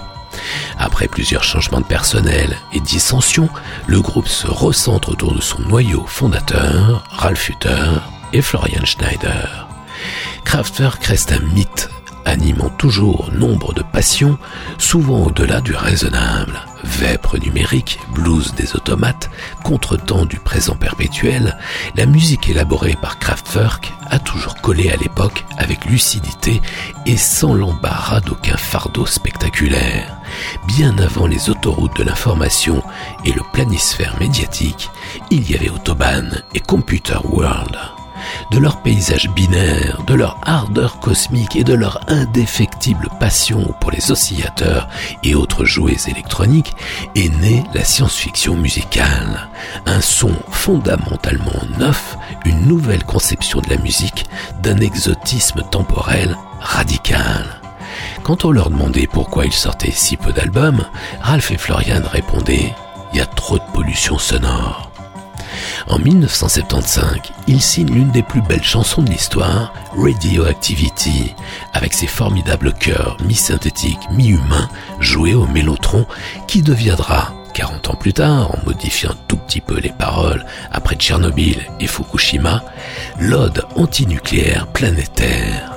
Après 0.78 1.08
plusieurs 1.08 1.44
changements 1.44 1.82
de 1.82 1.86
personnel 1.86 2.58
et 2.74 2.80
dissensions, 2.80 3.50
le 3.88 4.02
groupe 4.02 4.28
se 4.28 4.48
recentre 4.48 5.10
autour 5.10 5.34
de 5.34 5.42
son 5.42 5.60
noyau 5.62 6.06
fondateur, 6.08 7.04
Ralph 7.12 7.50
Hutter 7.50 8.00
et 8.34 8.42
Florian 8.42 8.86
Schneider. 8.86 9.68
Kraftwerk 10.44 11.04
reste 11.04 11.32
un 11.32 11.40
mythe, 11.40 11.90
animant 12.26 12.70
toujours 12.70 13.32
nombre 13.32 13.74
de 13.74 13.84
passions, 13.84 14.38
souvent 14.78 15.24
au-delà 15.26 15.62
du 15.62 15.74
raisonnable. 15.74 16.60
Vêpres 16.84 17.38
numériques, 17.38 18.00
blues 18.14 18.54
des 18.56 18.76
automates, 18.76 19.30
contretemps 19.64 20.26
du 20.26 20.38
présent 20.38 20.76
perpétuel, 20.76 21.58
la 21.96 22.06
musique 22.06 22.50
élaborée 22.50 22.98
par 23.02 23.18
Kraftwerk 23.20 23.94
a 24.10 24.20
toujours 24.20 24.56
collé 24.56 24.90
à 24.92 24.98
l'époque 24.98 25.46
avec 25.58 25.86
lucidité 25.86 26.62
et 27.06 27.18
sans 27.18 27.54
l'embarras 27.54 28.22
d'aucun 28.22 28.58
fardeau 28.58 29.06
spectaculaire. 29.06 30.17
Bien 30.68 30.98
avant 30.98 31.28
les 31.28 31.50
autoroutes 31.50 31.98
de 31.98 32.04
l'information 32.04 32.82
et 33.26 33.32
le 33.32 33.42
planisphère 33.54 34.16
médiatique, 34.20 34.90
il 35.32 35.50
y 35.50 35.56
avait 35.56 35.70
Autobahn 35.70 36.44
et 36.54 36.60
Computer 36.60 37.18
World 37.24 37.78
de 38.52 38.60
leur 38.60 38.82
paysage 38.82 39.30
binaire, 39.30 40.02
de 40.08 40.14
leur 40.14 40.40
ardeur 40.44 41.00
cosmique 41.00 41.56
et 41.56 41.64
de 41.64 41.74
leur 41.74 42.00
indéfectible 42.08 43.10
passion 43.20 43.74
pour 43.80 43.92
les 43.92 44.12
oscillateurs 44.12 44.88
et 45.24 45.36
autres 45.36 45.66
jouets 45.66 45.98
électroniques, 46.08 46.74
est 47.16 47.34
née 47.40 47.64
la 47.74 47.84
science-fiction 47.84 48.56
musicale. 48.56 49.50
Un 49.86 50.02
son 50.02 50.32
fondamentalement 50.50 51.62
neuf, 51.78 52.18
une 52.46 52.68
nouvelle 52.68 53.04
conception 53.04 53.62
de 53.62 53.70
la 53.70 53.78
musique, 53.78 54.26
d'un 54.62 54.78
exotisme 54.78 55.62
temporel 55.70 56.36
radical. 56.60 57.57
Quand 58.24 58.46
on 58.46 58.52
leur 58.52 58.70
demandait 58.70 59.08
pourquoi 59.08 59.46
ils 59.46 59.54
sortaient 59.54 59.92
si 59.92 60.18
peu 60.18 60.32
d'albums, 60.32 60.86
Ralph 61.22 61.52
et 61.52 61.58
Florian 61.58 62.02
répondaient 62.12 62.74
Il 63.14 63.18
y 63.18 63.22
a 63.22 63.26
trop 63.26 63.58
de 63.58 63.64
pollution 63.74 64.18
sonore. 64.18 64.92
En 65.88 66.00
1975, 66.00 67.18
il 67.48 67.62
signe 67.62 67.94
l'une 67.94 68.12
des 68.12 68.24
plus 68.24 68.42
belles 68.42 68.64
chansons 68.64 69.02
de 69.02 69.10
l'histoire, 69.10 69.74
Radioactivity, 69.98 71.34
avec 71.74 71.94
ses 71.94 72.08
formidables 72.08 72.74
chœurs 72.74 73.18
mi-synthétiques, 73.26 74.10
mi-humains, 74.12 74.70
joués 75.00 75.34
au 75.34 75.48
mélotron, 75.48 76.06
qui 76.48 76.62
deviendra 76.62 77.34
40 77.54 77.90
ans 77.90 77.96
plus 77.96 78.14
tard, 78.14 78.52
en 78.52 78.66
modifiant 78.66 79.14
tout 79.28 79.38
petit 79.38 79.62
peu 79.62 79.80
les 79.80 79.92
paroles 79.92 80.46
après 80.72 80.96
Tchernobyl 80.96 81.66
et 81.80 81.88
Fukushima, 81.88 82.64
l'ode 83.20 83.64
antinucléaire 83.76 84.68
planétaire. 84.68 85.77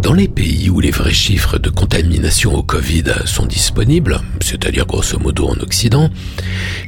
Dans 0.00 0.12
les 0.12 0.28
pays 0.28 0.70
où 0.70 0.78
les 0.78 0.92
vrais 0.92 1.12
chiffres 1.12 1.58
de 1.58 1.70
contamination 1.70 2.54
au 2.54 2.62
Covid 2.62 3.02
sont 3.24 3.46
disponibles, 3.46 4.20
c'est-à-dire 4.40 4.86
grosso 4.86 5.18
modo 5.18 5.48
en 5.48 5.58
Occident, 5.58 6.08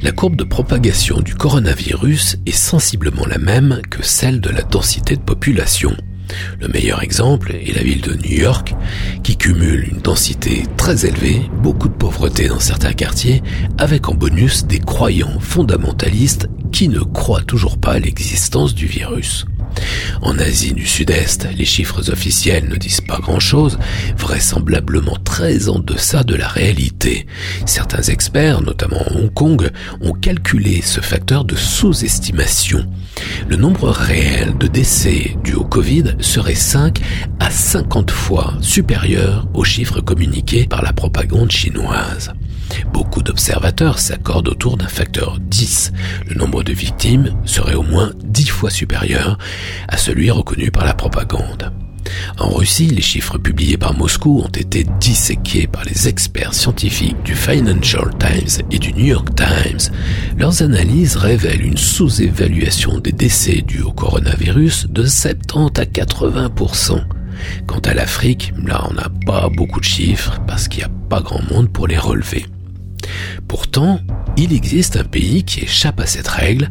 la 0.01 0.13
courbe 0.13 0.37
de 0.37 0.45
propagation 0.45 1.19
du 1.19 1.35
coronavirus 1.35 2.37
est 2.45 2.51
sensiblement 2.51 3.25
la 3.25 3.37
même 3.37 3.81
que 3.89 4.01
celle 4.01 4.39
de 4.39 4.51
la 4.51 4.61
densité 4.61 5.17
de 5.17 5.21
population. 5.21 5.93
Le 6.59 6.67
meilleur 6.67 7.03
exemple 7.03 7.53
est 7.53 7.75
la 7.75 7.83
ville 7.83 8.01
de 8.01 8.13
New 8.13 8.39
York, 8.39 8.75
qui 9.23 9.37
cumule 9.37 9.87
une 9.91 10.01
densité 10.01 10.63
très 10.77 11.05
élevée, 11.05 11.41
beaucoup 11.61 11.89
de 11.89 11.93
pauvreté 11.93 12.47
dans 12.47 12.59
certains 12.59 12.93
quartiers, 12.93 13.41
avec 13.77 14.09
en 14.09 14.13
bonus 14.13 14.65
des 14.65 14.79
croyants 14.79 15.39
fondamentalistes 15.39 16.47
qui 16.71 16.89
ne 16.89 16.99
croient 16.99 17.43
toujours 17.43 17.77
pas 17.77 17.93
à 17.93 17.99
l'existence 17.99 18.75
du 18.75 18.85
virus. 18.85 19.45
En 20.21 20.37
Asie 20.39 20.73
du 20.73 20.85
Sud-Est, 20.85 21.47
les 21.57 21.65
chiffres 21.65 22.11
officiels 22.11 22.67
ne 22.67 22.75
disent 22.75 23.01
pas 23.01 23.19
grand-chose, 23.19 23.77
vraisemblablement 24.17 25.17
très 25.23 25.69
en 25.69 25.79
deçà 25.79 26.23
de 26.23 26.35
la 26.35 26.47
réalité. 26.47 27.25
Certains 27.65 28.03
experts, 28.03 28.61
notamment 28.61 29.01
à 29.01 29.13
Hong 29.13 29.33
Kong, 29.33 29.69
ont 30.01 30.13
calculé 30.13 30.81
ce 30.81 31.01
facteur 31.01 31.45
de 31.45 31.55
sous-estimation. 31.55 32.85
Le 33.47 33.55
nombre 33.55 33.89
réel 33.89 34.57
de 34.57 34.67
décès 34.67 35.35
dus 35.43 35.53
au 35.53 35.63
Covid 35.63 36.15
serait 36.19 36.55
5 36.55 36.99
à 37.39 37.49
50 37.49 38.11
fois 38.11 38.53
supérieur 38.61 39.47
aux 39.53 39.63
chiffres 39.63 40.01
communiqués 40.01 40.65
par 40.67 40.81
la 40.81 40.93
propagande 40.93 41.51
chinoise. 41.51 42.33
Beaucoup 42.93 43.21
d'observateurs 43.21 43.99
s'accordent 43.99 44.49
autour 44.49 44.77
d'un 44.77 44.87
facteur 44.87 45.39
10. 45.39 45.91
Le 46.27 46.35
nombre 46.35 46.63
de 46.63 46.73
victimes 46.73 47.35
serait 47.45 47.75
au 47.75 47.83
moins 47.83 48.11
10 48.23 48.47
fois 48.47 48.69
supérieur 48.69 49.37
à 49.87 49.97
celui 49.97 50.31
reconnu 50.31 50.71
par 50.71 50.85
la 50.85 50.93
propagande. 50.93 51.71
En 52.37 52.49
Russie, 52.49 52.87
les 52.87 53.01
chiffres 53.01 53.37
publiés 53.37 53.77
par 53.77 53.97
Moscou 53.97 54.41
ont 54.41 54.49
été 54.49 54.85
disséqués 54.99 55.67
par 55.67 55.83
les 55.85 56.07
experts 56.07 56.53
scientifiques 56.53 57.21
du 57.23 57.35
Financial 57.35 58.09
Times 58.19 58.63
et 58.71 58.79
du 58.79 58.93
New 58.93 59.05
York 59.05 59.29
Times. 59.35 59.91
Leurs 60.37 60.61
analyses 60.61 61.15
révèlent 61.15 61.65
une 61.65 61.77
sous-évaluation 61.77 62.99
des 62.99 63.11
décès 63.11 63.63
dus 63.65 63.81
au 63.81 63.91
coronavirus 63.91 64.87
de 64.89 65.05
70 65.05 65.79
à 65.79 65.85
80% 65.85 67.03
Quant 67.67 67.79
à 67.79 67.93
l'Afrique, 67.93 68.53
là 68.63 68.85
on 68.89 68.93
n'a 68.93 69.09
pas 69.25 69.49
beaucoup 69.49 69.79
de 69.79 69.85
chiffres 69.85 70.39
parce 70.47 70.67
qu'il 70.67 70.79
n'y 70.79 70.85
a 70.85 70.91
pas 71.09 71.21
grand 71.21 71.41
monde 71.51 71.69
pour 71.69 71.87
les 71.87 71.97
relever. 71.97 72.45
Pourtant, 73.47 73.99
il 74.37 74.53
existe 74.53 74.97
un 74.97 75.03
pays 75.03 75.43
qui 75.43 75.61
échappe 75.61 75.99
à 75.99 76.05
cette 76.05 76.27
règle, 76.27 76.69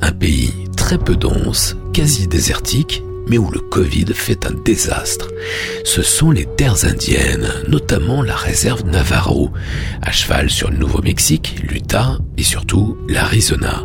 un 0.00 0.12
pays 0.12 0.52
très 0.76 0.98
peu 0.98 1.16
dense, 1.16 1.76
quasi 1.92 2.26
désertique, 2.28 3.02
mais 3.28 3.38
où 3.38 3.50
le 3.50 3.60
Covid 3.60 4.06
fait 4.14 4.46
un 4.46 4.54
désastre. 4.64 5.28
Ce 5.84 6.02
sont 6.02 6.30
les 6.30 6.46
terres 6.46 6.84
indiennes, 6.84 7.48
notamment 7.68 8.22
la 8.22 8.34
réserve 8.34 8.84
Navarro, 8.84 9.50
à 10.02 10.12
cheval 10.12 10.50
sur 10.50 10.70
le 10.70 10.78
Nouveau-Mexique, 10.78 11.62
l'Utah 11.62 12.18
et 12.36 12.42
surtout 12.42 12.96
l'Arizona. 13.08 13.84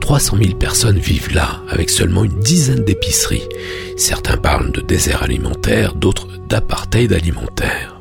300 0.00 0.38
000 0.42 0.56
personnes 0.56 0.98
vivent 0.98 1.34
là, 1.34 1.60
avec 1.68 1.90
seulement 1.90 2.24
une 2.24 2.40
dizaine 2.40 2.84
d'épiceries. 2.84 3.48
Certains 3.96 4.38
parlent 4.38 4.72
de 4.72 4.80
désert 4.80 5.22
alimentaire, 5.22 5.94
d'autres 5.94 6.28
d'apartheid 6.48 7.12
alimentaire. 7.12 7.97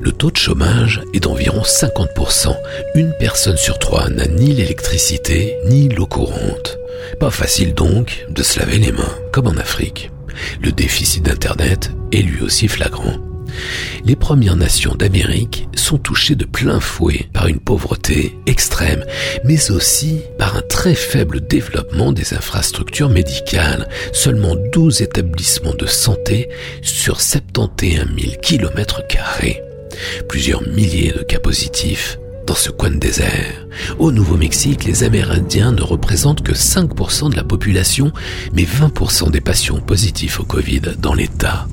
Le 0.00 0.12
taux 0.12 0.30
de 0.30 0.36
chômage 0.36 1.02
est 1.12 1.20
d'environ 1.20 1.62
50%. 1.62 2.56
Une 2.94 3.12
personne 3.18 3.56
sur 3.56 3.78
trois 3.78 4.08
n'a 4.08 4.26
ni 4.26 4.52
l'électricité 4.52 5.56
ni 5.66 5.88
l'eau 5.88 6.06
courante. 6.06 6.78
Pas 7.20 7.30
facile 7.30 7.74
donc 7.74 8.26
de 8.28 8.42
se 8.42 8.58
laver 8.58 8.78
les 8.78 8.92
mains, 8.92 9.14
comme 9.32 9.46
en 9.46 9.56
Afrique. 9.56 10.10
Le 10.62 10.72
déficit 10.72 11.22
d'Internet 11.22 11.92
est 12.12 12.22
lui 12.22 12.42
aussi 12.42 12.68
flagrant. 12.68 13.16
Les 14.04 14.16
Premières 14.16 14.56
Nations 14.56 14.94
d'Amérique 14.94 15.68
sont 15.74 15.98
touchées 15.98 16.34
de 16.34 16.44
plein 16.44 16.80
fouet 16.80 17.28
par 17.32 17.48
une 17.48 17.60
pauvreté 17.60 18.38
extrême, 18.46 19.04
mais 19.44 19.70
aussi 19.70 20.20
par 20.38 20.56
un 20.56 20.62
très 20.62 20.94
faible 20.94 21.46
développement 21.46 22.12
des 22.12 22.34
infrastructures 22.34 23.10
médicales. 23.10 23.88
Seulement 24.12 24.56
12 24.72 25.02
établissements 25.02 25.74
de 25.74 25.86
santé 25.86 26.48
sur 26.82 27.20
71 27.20 28.06
000 28.18 28.34
km 28.42 29.02
Plusieurs 30.28 30.62
milliers 30.68 31.12
de 31.12 31.22
cas 31.22 31.38
positifs 31.38 32.18
dans 32.46 32.54
ce 32.54 32.70
coin 32.70 32.90
de 32.90 32.98
désert. 32.98 33.66
Au 33.98 34.12
Nouveau-Mexique, 34.12 34.84
les 34.84 35.02
Amérindiens 35.02 35.72
ne 35.72 35.82
représentent 35.82 36.42
que 36.42 36.52
5% 36.52 37.30
de 37.30 37.36
la 37.36 37.44
population, 37.44 38.12
mais 38.52 38.62
20% 38.64 39.30
des 39.30 39.40
patients 39.40 39.80
positifs 39.80 40.40
au 40.40 40.44
Covid 40.44 40.82
dans 40.98 41.14
l'État. 41.14 41.66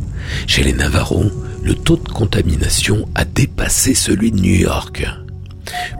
Chez 0.47 0.63
les 0.63 0.73
Navarros, 0.73 1.31
le 1.63 1.75
taux 1.75 1.95
de 1.95 2.09
contamination 2.09 3.07
a 3.15 3.23
dépassé 3.25 3.93
celui 3.93 4.31
de 4.31 4.39
New 4.39 4.55
York. 4.55 5.05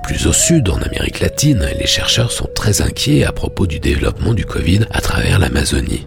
Plus 0.03 0.27
au 0.27 0.33
sud, 0.33 0.69
en 0.69 0.81
Amérique 0.81 1.21
latine, 1.21 1.65
les 1.79 1.87
chercheurs 1.87 2.31
sont 2.31 2.49
très 2.53 2.81
inquiets 2.81 3.23
à 3.23 3.31
propos 3.31 3.65
du 3.65 3.79
développement 3.79 4.33
du 4.33 4.45
Covid 4.45 4.81
à 4.91 4.99
travers 4.99 5.39
l'Amazonie. 5.39 6.05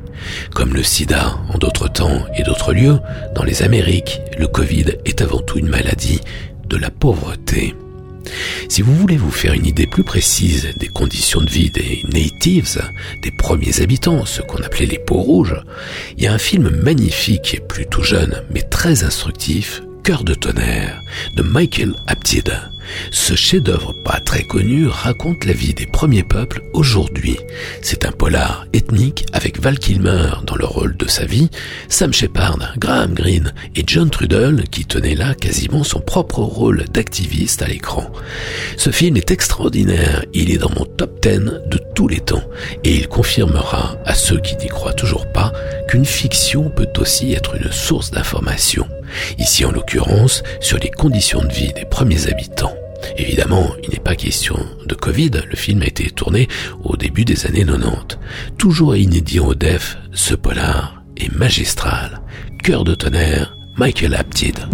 Comme 0.55 0.75
le 0.75 0.83
sida 0.83 1.39
en 1.53 1.59
d'autres 1.59 1.89
temps 1.89 2.25
et 2.37 2.43
d'autres 2.43 2.75
lieux, 2.75 2.99
dans 3.35 3.45
les 3.45 3.63
Amériques, 3.63 4.21
le 4.39 4.47
Covid 4.47 4.99
est 5.05 5.23
avant 5.23 5.41
tout 5.41 5.59
une 5.59 5.69
maladie 5.69 6.21
de 6.69 6.77
la 6.77 6.91
pauvreté. 6.91 7.75
Si 8.69 8.83
vous 8.83 8.95
voulez 8.95 9.17
vous 9.17 9.31
faire 9.31 9.55
une 9.55 9.67
idée 9.67 9.87
plus 9.87 10.05
précise 10.05 10.73
des 10.77 10.89
conditions 10.89 11.41
de 11.41 11.51
vie 11.51 11.71
des 11.71 12.05
natives, 12.13 12.81
des 13.23 13.31
premiers 13.31 13.81
habitants, 13.81 14.25
ce 14.25 14.43
qu'on 14.43 14.63
appelait 14.63 14.87
les 14.87 14.99
peaux 14.99 15.21
rouges, 15.21 15.57
il 16.17 16.25
y 16.25 16.27
a 16.27 16.33
un 16.33 16.39
film 16.39 16.71
magnifique 16.71 17.55
et 17.55 17.61
plutôt 17.61 18.03
jeune, 18.03 18.43
mais 18.51 18.63
très 18.63 19.05
instructif, 19.05 19.83
Cœur 20.03 20.23
de 20.23 20.35
tonnerre, 20.35 21.03
de 21.35 21.43
Michael 21.43 21.95
Apted. 22.07 22.53
Ce 23.11 23.35
chef-d'œuvre 23.35 23.93
pas 23.93 24.21
très 24.21 24.43
connu 24.45 24.87
raconte 24.87 25.45
la 25.45 25.53
vie 25.53 25.75
des 25.75 25.87
premiers 25.87 26.23
peuples 26.23 26.63
aujourd'hui. 26.73 27.37
C'est 27.83 28.05
un 28.05 28.13
polar 28.13 28.67
ethnique 28.73 29.27
avec 29.33 29.61
Val 29.61 29.79
Kilmer 29.79 30.31
dans 30.47 30.57
le 30.57 30.65
rôle 30.65 30.97
de 30.97 31.09
sa 31.09 31.25
vie, 31.25 31.51
Sam 31.89 32.13
Shepard, 32.13 32.59
Graham 32.79 33.15
Greene 33.15 33.53
et 33.75 33.85
John 33.87 34.11
Trudell 34.11 34.65
qui 34.71 34.85
tenait 34.85 35.15
là 35.15 35.35
quasiment 35.35 35.85
son 35.85 36.01
propre 36.01 36.41
rôle 36.41 36.85
d'activiste 36.93 37.63
à 37.63 37.67
l'écran. 37.67 38.11
Ce 38.77 38.91
film 38.91 39.17
est 39.17 39.31
extraordinaire, 39.31 40.25
il 40.35 40.51
est 40.51 40.59
dans 40.59 40.71
mon 40.71 40.85
top 40.85 41.21
10 41.23 41.39
de 41.69 41.81
tous 41.95 42.09
les 42.09 42.21
temps 42.21 42.45
et 42.85 42.95
il 42.95 43.09
confirmera 43.09 43.97
à 44.05 44.15
ceux 44.15 44.39
qui 44.39 44.57
n'y 44.57 44.69
croient 44.69 44.93
toujours 44.93 45.31
pas 45.33 45.53
qu'une 45.89 46.05
fiction 46.05 46.71
peut 46.71 46.89
aussi 46.99 47.33
être 47.33 47.57
une 47.57 47.73
source 47.73 48.11
d'information. 48.11 48.87
Ici 49.39 49.65
en 49.65 49.73
l'occurrence 49.73 50.43
sur 50.61 50.79
les 50.79 50.91
conditions 50.91 51.43
de 51.43 51.53
vie 51.53 51.73
des 51.73 51.85
premiers 51.85 52.29
habitants. 52.29 52.76
Évidemment, 53.17 53.71
il 53.83 53.91
n'est 53.91 53.99
pas 53.99 54.17
question 54.17 54.59
de 54.87 54.95
Covid, 54.95 55.31
le 55.49 55.57
film 55.57 55.83
a 55.83 55.87
été 55.87 56.11
tourné 56.11 56.49
au 56.85 56.97
début 56.97 57.25
des 57.25 57.47
années 57.47 57.65
90. 57.65 58.19
Toujours 58.59 58.97
inédit 58.97 59.41
au 59.41 59.55
def, 59.55 59.97
ce 60.13 60.35
polar 60.35 61.03
est 61.17 61.35
magistral. 61.35 62.21
Cœur 62.63 62.85
de 62.85 62.95
tonnerre, 62.95 63.57
Michael 63.77 64.15
Apted. 64.15 64.67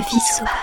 Vie 0.00 0.20
sauvage. 0.20 0.59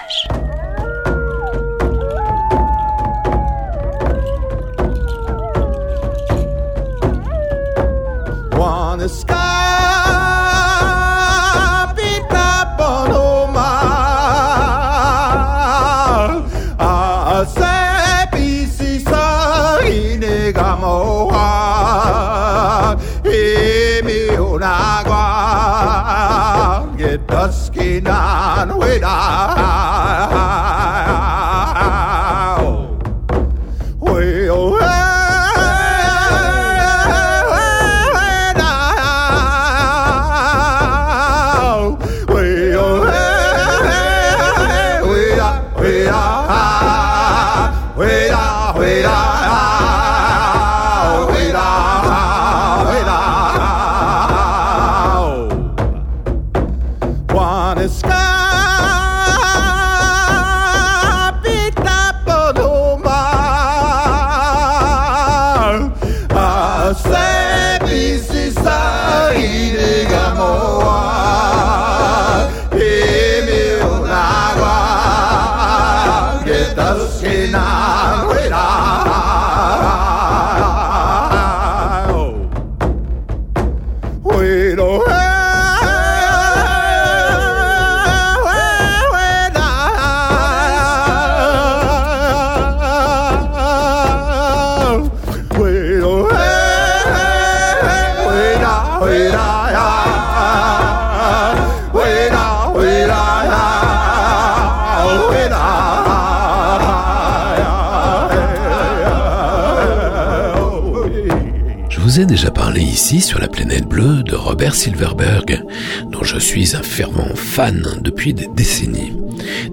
Silverberg, 114.76 115.64
dont 116.12 116.24
je 116.24 116.38
suis 116.38 116.76
un 116.76 116.84
fervent 116.84 117.36
fan 117.36 117.84
depuis 118.02 118.34
des 118.34 118.48
décennies. 118.56 119.14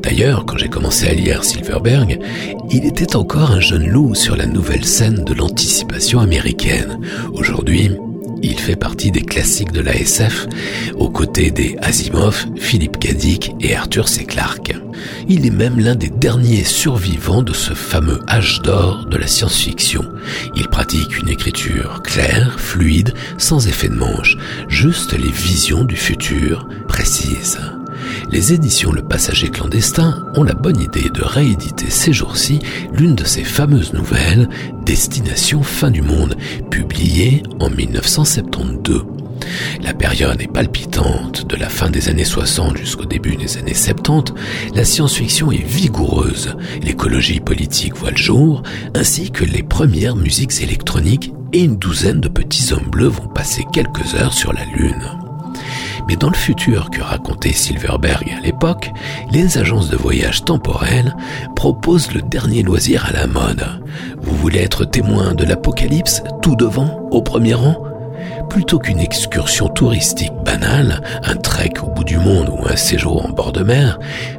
D'ailleurs, 0.02 0.44
quand 0.46 0.58
j'ai 0.58 0.68
commencé 0.68 1.08
à 1.08 1.14
lire 1.14 1.44
Silverberg, 1.44 2.18
il 2.70 2.84
était 2.84 3.16
encore 3.16 3.50
un 3.50 3.60
jeune 3.60 3.88
loup 3.88 4.14
sur 4.14 4.36
la 4.36 4.46
nouvelle 4.46 4.84
scène 4.84 5.24
de 5.24 5.34
l'anticipation 5.34 6.20
américaine. 6.20 6.98
Aujourd'hui, 7.32 7.90
il 8.42 8.58
fait 8.58 8.76
partie 8.76 9.10
des 9.10 9.22
classiques 9.22 9.72
de 9.72 9.80
la 9.80 9.94
SF, 9.94 10.46
aux 10.96 11.08
côtés 11.08 11.50
des 11.50 11.76
Asimov, 11.80 12.46
Philippe 12.56 12.98
Dick 12.98 13.52
et 13.60 13.74
Arthur 13.74 14.08
C. 14.08 14.24
Clarke. 14.24 14.74
Il 15.26 15.46
est 15.46 15.50
même 15.50 15.80
l'un 15.80 15.94
des 15.94 16.10
derniers 16.10 16.64
survivants 16.64 17.42
de 17.42 17.54
ce 17.54 17.72
fameux 17.72 18.20
âge 18.28 18.60
d'or 18.62 19.06
de 19.06 19.16
la 19.16 19.26
science-fiction. 19.26 20.04
Il 20.54 20.68
pratique 20.68 21.18
une 21.18 21.30
écriture 21.30 22.02
claire, 22.02 22.60
fluide, 22.60 23.14
sans 23.38 23.66
effet 23.66 23.88
de 23.88 23.94
manche, 23.94 24.36
juste 24.68 25.12
les 25.12 25.30
visions 25.30 25.84
du 25.84 25.96
futur 25.96 26.68
précises. 26.88 27.58
Les 28.30 28.52
éditions 28.52 28.92
Le 28.92 29.02
Passager 29.02 29.48
clandestin 29.48 30.26
ont 30.34 30.42
la 30.42 30.54
bonne 30.54 30.80
idée 30.80 31.08
de 31.08 31.22
rééditer 31.22 31.88
ces 31.88 32.12
jours-ci 32.12 32.60
l'une 32.92 33.14
de 33.14 33.24
ces 33.24 33.44
fameuses 33.44 33.94
nouvelles, 33.94 34.48
Destination 34.84 35.62
fin 35.62 35.90
du 35.90 36.02
monde, 36.02 36.36
publiée 36.70 37.42
en 37.60 37.70
1972. 37.70 39.23
La 39.82 39.94
période 39.94 40.40
est 40.40 40.52
palpitante, 40.52 41.46
de 41.46 41.56
la 41.56 41.68
fin 41.68 41.90
des 41.90 42.08
années 42.08 42.24
60 42.24 42.76
jusqu'au 42.76 43.04
début 43.04 43.36
des 43.36 43.58
années 43.58 43.74
70, 43.74 44.34
la 44.74 44.84
science-fiction 44.84 45.52
est 45.52 45.64
vigoureuse, 45.64 46.56
l'écologie 46.82 47.40
politique 47.40 47.96
voit 47.96 48.10
le 48.10 48.16
jour, 48.16 48.62
ainsi 48.94 49.30
que 49.30 49.44
les 49.44 49.62
premières 49.62 50.16
musiques 50.16 50.60
électroniques 50.60 51.32
et 51.52 51.62
une 51.62 51.76
douzaine 51.76 52.20
de 52.20 52.28
petits 52.28 52.72
hommes 52.72 52.90
bleus 52.90 53.08
vont 53.08 53.28
passer 53.28 53.64
quelques 53.72 54.14
heures 54.14 54.32
sur 54.32 54.52
la 54.52 54.64
Lune. 54.76 55.04
Mais 56.08 56.16
dans 56.16 56.28
le 56.28 56.36
futur 56.36 56.90
que 56.90 57.00
racontait 57.00 57.52
Silverberg 57.52 58.34
à 58.36 58.40
l'époque, 58.40 58.90
les 59.30 59.58
agences 59.58 59.88
de 59.88 59.96
voyage 59.96 60.44
temporels 60.44 61.16
proposent 61.56 62.12
le 62.12 62.22
dernier 62.22 62.62
loisir 62.62 63.06
à 63.06 63.12
la 63.12 63.26
mode. 63.26 63.64
Vous 64.20 64.36
voulez 64.36 64.60
être 64.60 64.84
témoin 64.84 65.34
de 65.34 65.44
l'apocalypse, 65.44 66.22
tout 66.42 66.56
devant, 66.56 67.08
au 67.10 67.22
premier 67.22 67.54
rang? 67.54 67.93
Plutôt 68.54 68.78
qu'une 68.78 69.00
excursion 69.00 69.66
touristique 69.66 70.32
banale, 70.44 71.02
un 71.24 71.34
trek 71.34 71.72
au 71.82 71.90
bout 71.90 72.04
du 72.04 72.18
monde 72.18 72.50
ou 72.50 72.68
un 72.68 72.76
séjour 72.76 73.26
en 73.26 73.30
bord 73.30 73.50
de 73.50 73.64
mer, 73.64 73.98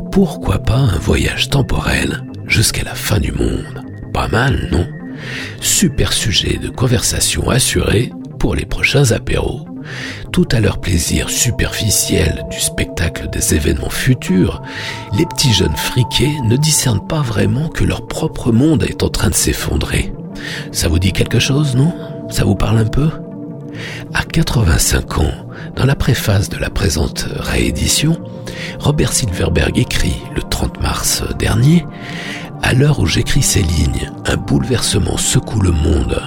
pourquoi 0.10 0.60
pas 0.60 0.78
un 0.78 0.98
voyage 1.00 1.50
temporel 1.50 2.24
jusqu'à 2.48 2.84
la 2.86 2.96
fin 2.96 3.20
du 3.20 3.34
monde? 3.34 3.84
Pas 4.14 4.30
mal, 4.30 4.70
non? 4.72 4.88
Super 5.60 6.14
sujet 6.14 6.58
de 6.60 6.70
conversation 6.70 7.50
assuré 7.50 8.10
pour 8.40 8.56
les 8.56 8.66
prochains 8.66 9.12
apéros. 9.12 9.66
Tout 10.32 10.48
à 10.54 10.62
leur 10.62 10.80
plaisir 10.80 11.30
superficiel 11.30 12.46
du 12.50 12.62
spectacle 12.62 13.30
des 13.30 13.54
événements 13.54 13.90
futurs, 13.90 14.62
les 15.18 15.26
petits 15.26 15.54
jeunes 15.54 15.76
friqués 15.76 16.40
ne 16.46 16.56
discernent 16.56 17.06
pas 17.06 17.22
vraiment 17.22 17.68
que 17.68 17.84
leur 17.84 18.08
propre 18.08 18.54
monde 18.54 18.84
est 18.84 19.04
en 19.04 19.10
train 19.10 19.30
de 19.30 19.36
s'effondrer. 19.36 20.14
Ça 20.72 20.88
vous 20.88 21.00
dit 21.00 21.12
quelque 21.12 21.40
chose, 21.40 21.76
non? 21.76 21.94
Ça 22.30 22.46
vous 22.46 22.56
parle 22.56 22.78
un 22.78 22.86
peu? 22.86 23.10
À 24.14 24.24
85 24.24 25.20
ans, 25.20 25.48
dans 25.76 25.86
la 25.86 25.96
préface 25.96 26.50
de 26.50 26.58
la 26.58 26.70
présente 26.70 27.28
réédition, 27.38 28.18
Robert 28.80 29.14
Silverberg 29.14 29.78
écrit 29.78 30.22
le 30.36 30.42
30 30.42 30.82
mars 30.82 31.24
dernier 31.38 31.86
à 32.66 32.74
l'heure 32.74 33.00
où 33.00 33.06
j'écris 33.06 33.44
ces 33.44 33.62
lignes, 33.62 34.12
un 34.26 34.38
bouleversement 34.38 35.18
secoue 35.18 35.62
le 35.62 35.72
monde. 35.72 36.20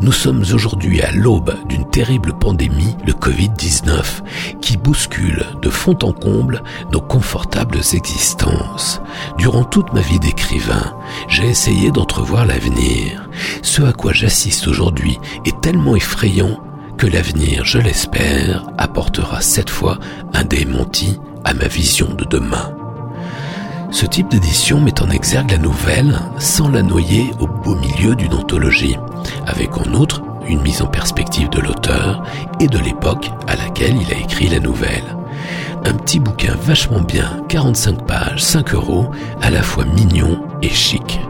Nous 0.00 0.10
sommes 0.10 0.42
aujourd'hui 0.52 1.00
à 1.02 1.12
l'aube 1.12 1.54
d'une 1.68 1.88
terrible 1.88 2.36
pandémie, 2.36 2.96
le 3.06 3.12
Covid-19, 3.12 4.22
qui 4.60 4.76
bouscule 4.76 5.46
de 5.62 5.70
fond 5.70 5.96
en 6.02 6.12
comble 6.12 6.64
nos 6.90 7.00
confortables 7.00 7.78
existences. 7.78 9.00
Durant 9.38 9.62
toute 9.62 9.92
ma 9.92 10.00
vie 10.00 10.18
d'écrivain, 10.18 10.96
j'ai 11.28 11.46
essayé 11.46 11.92
d'entrevoir 11.92 12.44
l'avenir. 12.44 13.28
Ce 13.62 13.80
à 13.82 13.92
quoi 13.92 14.12
j'assiste 14.12 14.66
aujourd'hui 14.66 15.18
est 15.44 15.60
tellement 15.60 15.94
effrayant 15.94 16.60
l'avenir, 17.06 17.64
je 17.64 17.78
l'espère, 17.78 18.66
apportera 18.78 19.40
cette 19.40 19.70
fois 19.70 19.98
un 20.32 20.44
démenti 20.44 21.20
à 21.44 21.54
ma 21.54 21.66
vision 21.66 22.12
de 22.14 22.24
demain. 22.24 22.74
Ce 23.90 24.06
type 24.06 24.28
d'édition 24.28 24.80
met 24.80 25.00
en 25.00 25.10
exergue 25.10 25.52
la 25.52 25.58
nouvelle 25.58 26.18
sans 26.38 26.68
la 26.68 26.82
noyer 26.82 27.30
au 27.38 27.46
beau 27.46 27.76
milieu 27.76 28.16
d'une 28.16 28.34
anthologie, 28.34 28.96
avec 29.46 29.76
en 29.76 29.92
outre 29.94 30.22
une 30.48 30.62
mise 30.62 30.82
en 30.82 30.86
perspective 30.86 31.48
de 31.50 31.60
l'auteur 31.60 32.24
et 32.60 32.66
de 32.66 32.78
l'époque 32.78 33.30
à 33.46 33.56
laquelle 33.56 33.96
il 34.00 34.12
a 34.12 34.18
écrit 34.18 34.48
la 34.48 34.60
nouvelle. 34.60 35.16
Un 35.84 35.94
petit 35.94 36.18
bouquin 36.18 36.54
vachement 36.62 37.02
bien, 37.02 37.44
45 37.48 38.06
pages, 38.06 38.42
5 38.42 38.74
euros, 38.74 39.10
à 39.42 39.50
la 39.50 39.62
fois 39.62 39.84
mignon 39.84 40.40
et 40.62 40.70
chic. 40.70 41.20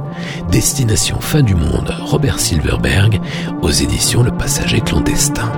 Destination 0.50 1.20
fin 1.20 1.42
du 1.42 1.54
monde, 1.54 1.94
Robert 2.00 2.38
Silverberg, 2.38 3.20
aux 3.62 3.70
éditions 3.70 4.22
Le 4.22 4.30
Passager 4.30 4.80
clandestin. 4.80 5.50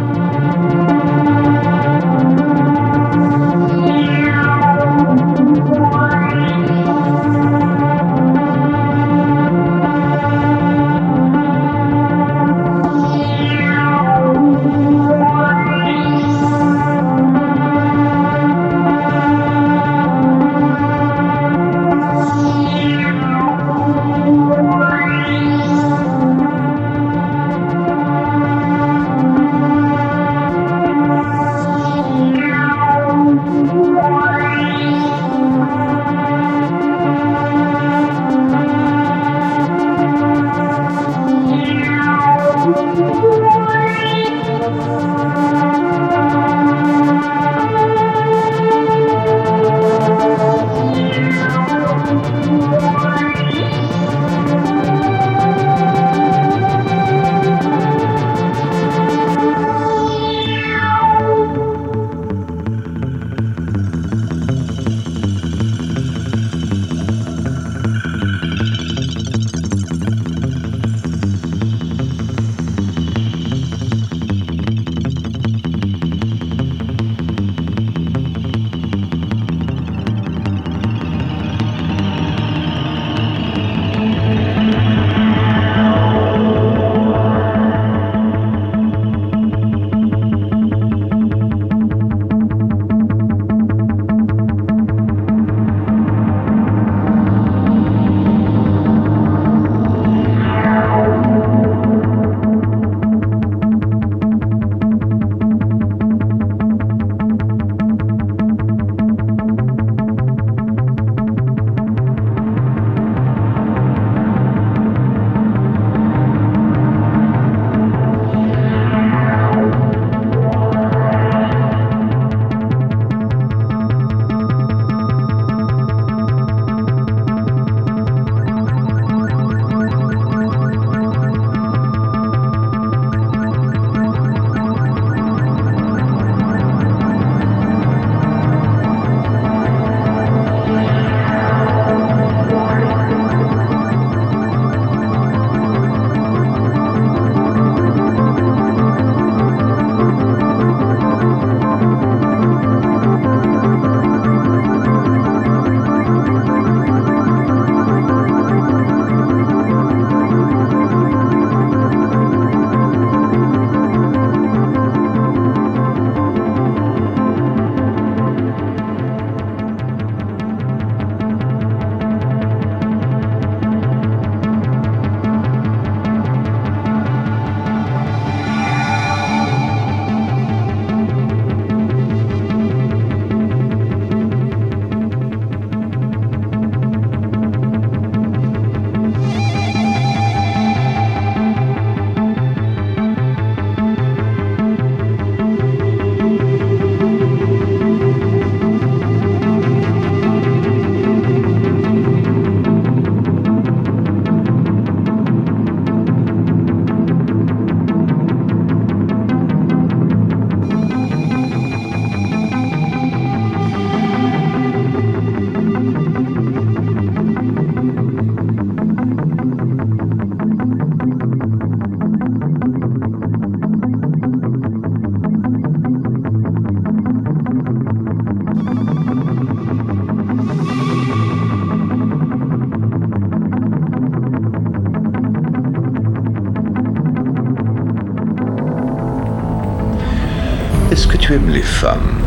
Les 241.45 241.61
femmes 241.61 242.23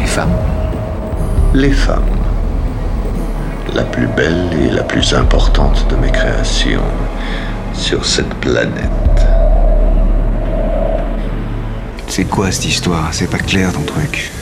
Les 0.00 0.06
femmes 0.06 0.36
Les 1.54 1.70
femmes. 1.70 2.02
La 3.72 3.84
plus 3.84 4.08
belle 4.08 4.50
et 4.60 4.70
la 4.70 4.82
plus 4.82 5.14
importante 5.14 5.86
de 5.88 5.96
mes 5.96 6.10
créations 6.10 6.82
sur 7.72 8.04
cette 8.04 8.34
planète. 8.34 9.26
C'est 12.08 12.24
quoi 12.24 12.50
cette 12.50 12.66
histoire? 12.66 13.08
C'est 13.12 13.30
pas 13.30 13.38
clair 13.38 13.72
ton 13.72 13.82
truc. 13.82 14.32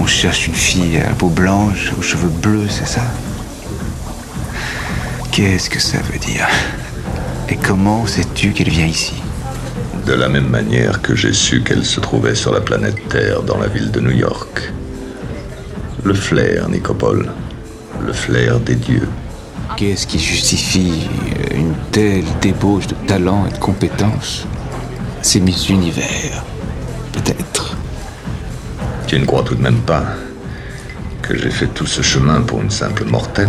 On 0.00 0.06
cherche 0.06 0.46
une 0.46 0.54
fille 0.54 0.98
à 0.98 1.08
la 1.08 1.14
peau 1.14 1.28
blanche, 1.28 1.92
aux 1.98 2.02
cheveux 2.02 2.28
bleus, 2.28 2.68
c'est 2.68 2.86
ça? 2.86 3.02
Qu'est-ce 5.32 5.68
que 5.68 5.80
ça 5.80 5.98
veut 5.98 6.18
dire? 6.18 6.46
Et 7.48 7.56
comment 7.56 8.06
sais-tu 8.06 8.52
qu'elle 8.52 8.70
vient 8.70 8.86
ici? 8.86 9.21
De 10.06 10.14
la 10.14 10.28
même 10.28 10.48
manière 10.48 11.00
que 11.00 11.14
j'ai 11.14 11.32
su 11.32 11.62
qu'elle 11.62 11.84
se 11.84 12.00
trouvait 12.00 12.34
sur 12.34 12.52
la 12.52 12.60
planète 12.60 13.08
Terre 13.08 13.42
dans 13.42 13.56
la 13.56 13.68
ville 13.68 13.90
de 13.90 14.00
New 14.00 14.10
York. 14.10 14.72
Le 16.02 16.12
flair, 16.12 16.68
Nicopole. 16.68 17.30
Le 18.04 18.12
flair 18.12 18.58
des 18.58 18.74
dieux. 18.74 19.08
Qu'est-ce 19.76 20.06
qui 20.06 20.18
justifie 20.18 21.08
une 21.54 21.74
telle 21.92 22.24
débauche 22.40 22.88
de 22.88 22.94
talent 23.06 23.46
et 23.48 23.52
de 23.52 23.58
compétences? 23.58 24.46
C'est 25.22 25.40
mes 25.40 25.66
univers, 25.70 26.44
peut-être. 27.12 27.76
Tu 29.06 29.18
ne 29.20 29.24
crois 29.24 29.44
tout 29.44 29.54
de 29.54 29.62
même 29.62 29.80
pas 29.80 30.04
que 31.22 31.38
j'ai 31.38 31.50
fait 31.50 31.68
tout 31.68 31.86
ce 31.86 32.02
chemin 32.02 32.40
pour 32.42 32.60
une 32.60 32.70
simple 32.70 33.04
mortelle? 33.04 33.48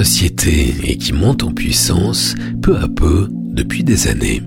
Et 0.00 0.96
qui 0.96 1.12
monte 1.12 1.42
en 1.42 1.50
puissance 1.50 2.36
peu 2.62 2.76
à 2.76 2.86
peu 2.86 3.28
depuis 3.32 3.82
des 3.82 4.06
années. 4.06 4.42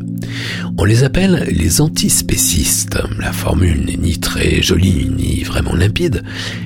On 0.78 0.86
les 0.86 1.04
appelle 1.04 1.46
les 1.52 1.82
antispécistes. 1.82 2.98
La 3.20 3.34
formule 3.34 3.84
n'est 3.86 3.98
ni 3.98 4.18
très 4.18 4.62
jolie 4.62 5.10
ni 5.10 5.44
vraiment 5.44 5.76
limpide, 5.76 6.24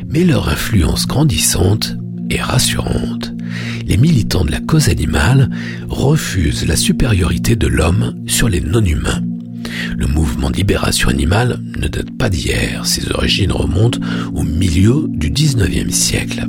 mais 0.07 0.23
leur 0.23 0.49
influence 0.49 1.07
grandissante 1.07 1.97
est 2.29 2.41
rassurante. 2.41 3.33
Les 3.88 3.97
militants 3.97 4.45
de 4.45 4.51
la 4.51 4.59
cause 4.59 4.89
animale 4.89 5.49
refusent 5.89 6.67
la 6.67 6.75
supériorité 6.75 7.55
de 7.55 7.67
l'homme 7.67 8.13
sur 8.27 8.49
les 8.49 8.61
non-humains. 8.61 9.23
Le 9.97 10.05
mouvement 10.05 10.49
libération 10.49 11.09
animale 11.09 11.59
ne 11.79 11.88
date 11.88 12.15
pas 12.19 12.29
d'hier, 12.29 12.86
ses 12.86 13.11
origines 13.11 13.51
remontent 13.51 13.99
au 14.36 14.43
milieu 14.43 15.05
du 15.09 15.31
19e 15.31 15.89
siècle. 15.89 16.47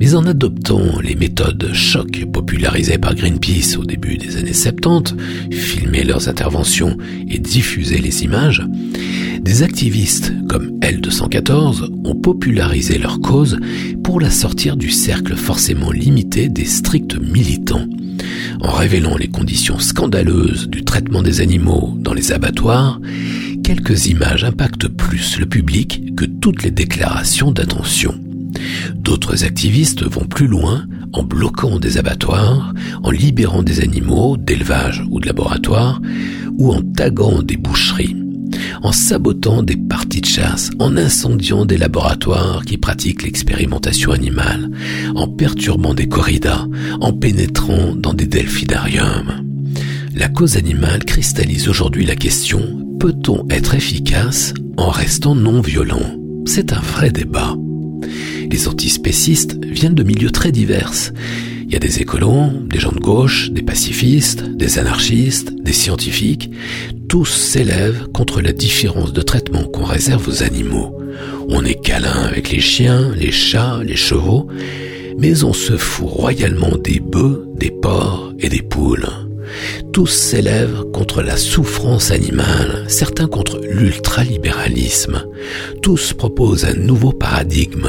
Mais 0.00 0.14
en 0.14 0.26
adoptant 0.26 1.00
les 1.02 1.16
méthodes 1.16 1.72
choc 1.72 2.24
popularisées 2.32 2.98
par 2.98 3.14
Greenpeace 3.14 3.76
au 3.76 3.84
début 3.84 4.16
des 4.16 4.36
années 4.36 4.52
70, 4.52 5.16
filmer 5.50 6.04
leurs 6.04 6.28
interventions 6.28 6.96
et 7.28 7.38
diffuser 7.38 7.98
les 7.98 8.22
images, 8.22 8.62
des 9.40 9.62
activistes 9.62 10.32
comme 10.48 10.78
L214 10.80 11.90
ont 12.04 12.14
popularisé 12.14 12.98
leur 12.98 13.20
cause 13.20 13.58
pour 14.04 14.20
la 14.20 14.30
sortir 14.30 14.76
du 14.76 14.90
cercle 14.90 15.34
forcément 15.36 15.90
limité 15.90 16.48
des 16.48 16.64
stricts 16.64 17.18
militants. 17.20 17.86
En 18.60 18.72
révélant 18.72 19.16
les 19.16 19.28
conditions 19.28 19.78
scandaleuses 19.78 20.68
du 20.68 20.84
traitement 20.84 21.22
des 21.22 21.40
animaux 21.40 21.94
dans 21.96 22.14
les 22.14 22.32
abattoirs, 22.32 23.00
quelques 23.64 24.06
images 24.06 24.44
impactent 24.44 24.88
plus 24.88 25.38
le 25.38 25.46
public 25.46 26.14
que 26.16 26.24
toutes 26.24 26.62
les 26.62 26.70
déclarations 26.70 27.52
d'attention. 27.52 28.14
D'autres 28.94 29.44
activistes 29.44 30.04
vont 30.04 30.24
plus 30.24 30.46
loin 30.46 30.86
en 31.12 31.22
bloquant 31.22 31.78
des 31.78 31.98
abattoirs, 31.98 32.74
en 33.02 33.10
libérant 33.10 33.62
des 33.62 33.80
animaux 33.80 34.36
d'élevage 34.36 35.04
ou 35.10 35.20
de 35.20 35.26
laboratoire, 35.26 36.00
ou 36.58 36.72
en 36.72 36.82
taguant 36.82 37.42
des 37.42 37.56
boucheries, 37.56 38.16
en 38.82 38.92
sabotant 38.92 39.62
des 39.62 39.76
parties 39.76 40.20
de 40.20 40.26
chasse, 40.26 40.70
en 40.78 40.96
incendiant 40.96 41.64
des 41.64 41.78
laboratoires 41.78 42.64
qui 42.64 42.76
pratiquent 42.76 43.22
l'expérimentation 43.22 44.12
animale, 44.12 44.70
en 45.14 45.28
perturbant 45.28 45.94
des 45.94 46.08
corridas, 46.08 46.66
en 47.00 47.12
pénétrant 47.12 47.94
dans 47.94 48.14
des 48.14 48.26
delphidariums. 48.26 49.44
La 50.14 50.28
cause 50.28 50.56
animale 50.56 51.04
cristallise 51.04 51.68
aujourd'hui 51.68 52.04
la 52.04 52.16
question 52.16 52.84
peut-on 52.98 53.46
être 53.50 53.74
efficace 53.74 54.52
en 54.76 54.90
restant 54.90 55.34
non 55.34 55.60
violent? 55.60 56.16
C'est 56.44 56.72
un 56.72 56.80
vrai 56.80 57.10
débat. 57.10 57.57
Les 58.50 58.66
antispécistes 58.66 59.62
viennent 59.64 59.94
de 59.94 60.02
milieux 60.02 60.30
très 60.30 60.52
divers. 60.52 60.92
Il 61.64 61.72
y 61.72 61.76
a 61.76 61.80
des 61.80 62.00
écolons, 62.00 62.50
des 62.66 62.78
gens 62.78 62.92
de 62.92 62.98
gauche, 62.98 63.50
des 63.50 63.62
pacifistes, 63.62 64.42
des 64.42 64.78
anarchistes, 64.78 65.54
des 65.62 65.74
scientifiques. 65.74 66.50
Tous 67.08 67.26
s'élèvent 67.26 68.08
contre 68.14 68.40
la 68.40 68.52
différence 68.52 69.12
de 69.12 69.20
traitement 69.20 69.64
qu'on 69.64 69.84
réserve 69.84 70.26
aux 70.28 70.42
animaux. 70.42 70.98
On 71.48 71.64
est 71.64 71.80
câlin 71.82 72.22
avec 72.24 72.50
les 72.50 72.60
chiens, 72.60 73.12
les 73.14 73.32
chats, 73.32 73.80
les 73.84 73.96
chevaux, 73.96 74.48
mais 75.18 75.44
on 75.44 75.52
se 75.52 75.76
fout 75.76 76.08
royalement 76.08 76.76
des 76.82 77.00
bœufs, 77.00 77.46
des 77.56 77.70
porcs 77.70 78.32
et 78.38 78.48
des 78.48 78.62
poules. 78.62 79.27
Tous 79.92 80.06
s'élèvent 80.06 80.84
contre 80.92 81.22
la 81.22 81.36
souffrance 81.36 82.10
animale, 82.10 82.84
certains 82.88 83.26
contre 83.26 83.60
l'ultralibéralisme. 83.70 85.24
Tous 85.82 86.12
proposent 86.12 86.64
un 86.64 86.74
nouveau 86.74 87.12
paradigme. 87.12 87.88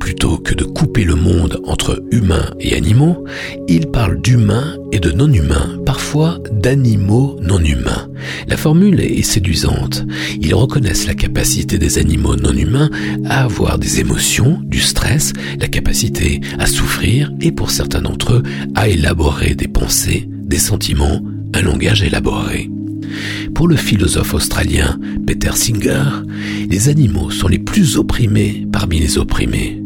Plutôt 0.00 0.38
que 0.38 0.54
de 0.54 0.64
couper 0.64 1.04
le 1.04 1.14
monde 1.14 1.60
entre 1.64 2.02
humains 2.10 2.50
et 2.60 2.74
animaux, 2.74 3.24
ils 3.68 3.86
parlent 3.86 4.20
d'humains 4.20 4.76
et 4.92 5.00
de 5.00 5.10
non-humains, 5.10 5.78
parfois 5.84 6.38
d'animaux 6.52 7.36
non-humains. 7.40 8.08
La 8.48 8.56
formule 8.56 9.00
est 9.00 9.22
séduisante. 9.22 10.04
Ils 10.40 10.54
reconnaissent 10.54 11.06
la 11.06 11.14
capacité 11.14 11.78
des 11.78 11.98
animaux 11.98 12.36
non-humains 12.36 12.90
à 13.28 13.44
avoir 13.44 13.78
des 13.78 14.00
émotions, 14.00 14.60
du 14.64 14.80
stress, 14.80 15.32
la 15.60 15.68
capacité 15.68 16.40
à 16.58 16.66
souffrir 16.66 17.32
et 17.40 17.52
pour 17.52 17.70
certains 17.70 18.02
d'entre 18.02 18.34
eux 18.34 18.42
à 18.74 18.88
élaborer 18.88 19.54
des 19.54 19.68
pensées, 19.68 20.28
des 20.44 20.58
sentiments, 20.58 21.20
un 21.54 21.62
langage 21.62 22.02
élaboré. 22.02 22.70
Pour 23.54 23.68
le 23.68 23.76
philosophe 23.76 24.34
australien 24.34 24.98
Peter 25.26 25.52
Singer, 25.54 26.04
les 26.68 26.88
animaux 26.88 27.30
sont 27.30 27.48
les 27.48 27.58
plus 27.58 27.96
opprimés 27.96 28.66
parmi 28.72 28.98
les 28.98 29.18
opprimés. 29.18 29.82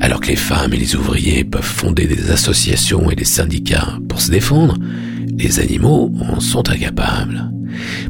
Alors 0.00 0.20
que 0.20 0.28
les 0.28 0.36
femmes 0.36 0.72
et 0.72 0.78
les 0.78 0.96
ouvriers 0.96 1.44
peuvent 1.44 1.62
fonder 1.62 2.06
des 2.06 2.30
associations 2.30 3.10
et 3.10 3.16
des 3.16 3.24
syndicats 3.24 3.98
pour 4.08 4.20
se 4.20 4.30
défendre, 4.30 4.78
les 5.36 5.60
animaux 5.60 6.12
en 6.20 6.40
sont 6.40 6.68
incapables. 6.70 7.50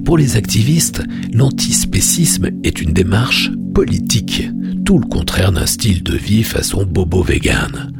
Pour 0.05 0.19
les 0.19 0.37
activistes, 0.37 1.03
l'antispécisme 1.33 2.51
est 2.65 2.81
une 2.81 2.93
démarche 2.93 3.51
politique, 3.75 4.49
tout 4.85 4.99
le 4.99 5.07
contraire 5.07 5.53
d'un 5.53 5.67
style 5.67 6.03
de 6.03 6.17
vie 6.17 6.43
façon 6.43 6.85
bobo 6.85 7.23
vegan. 7.23 7.93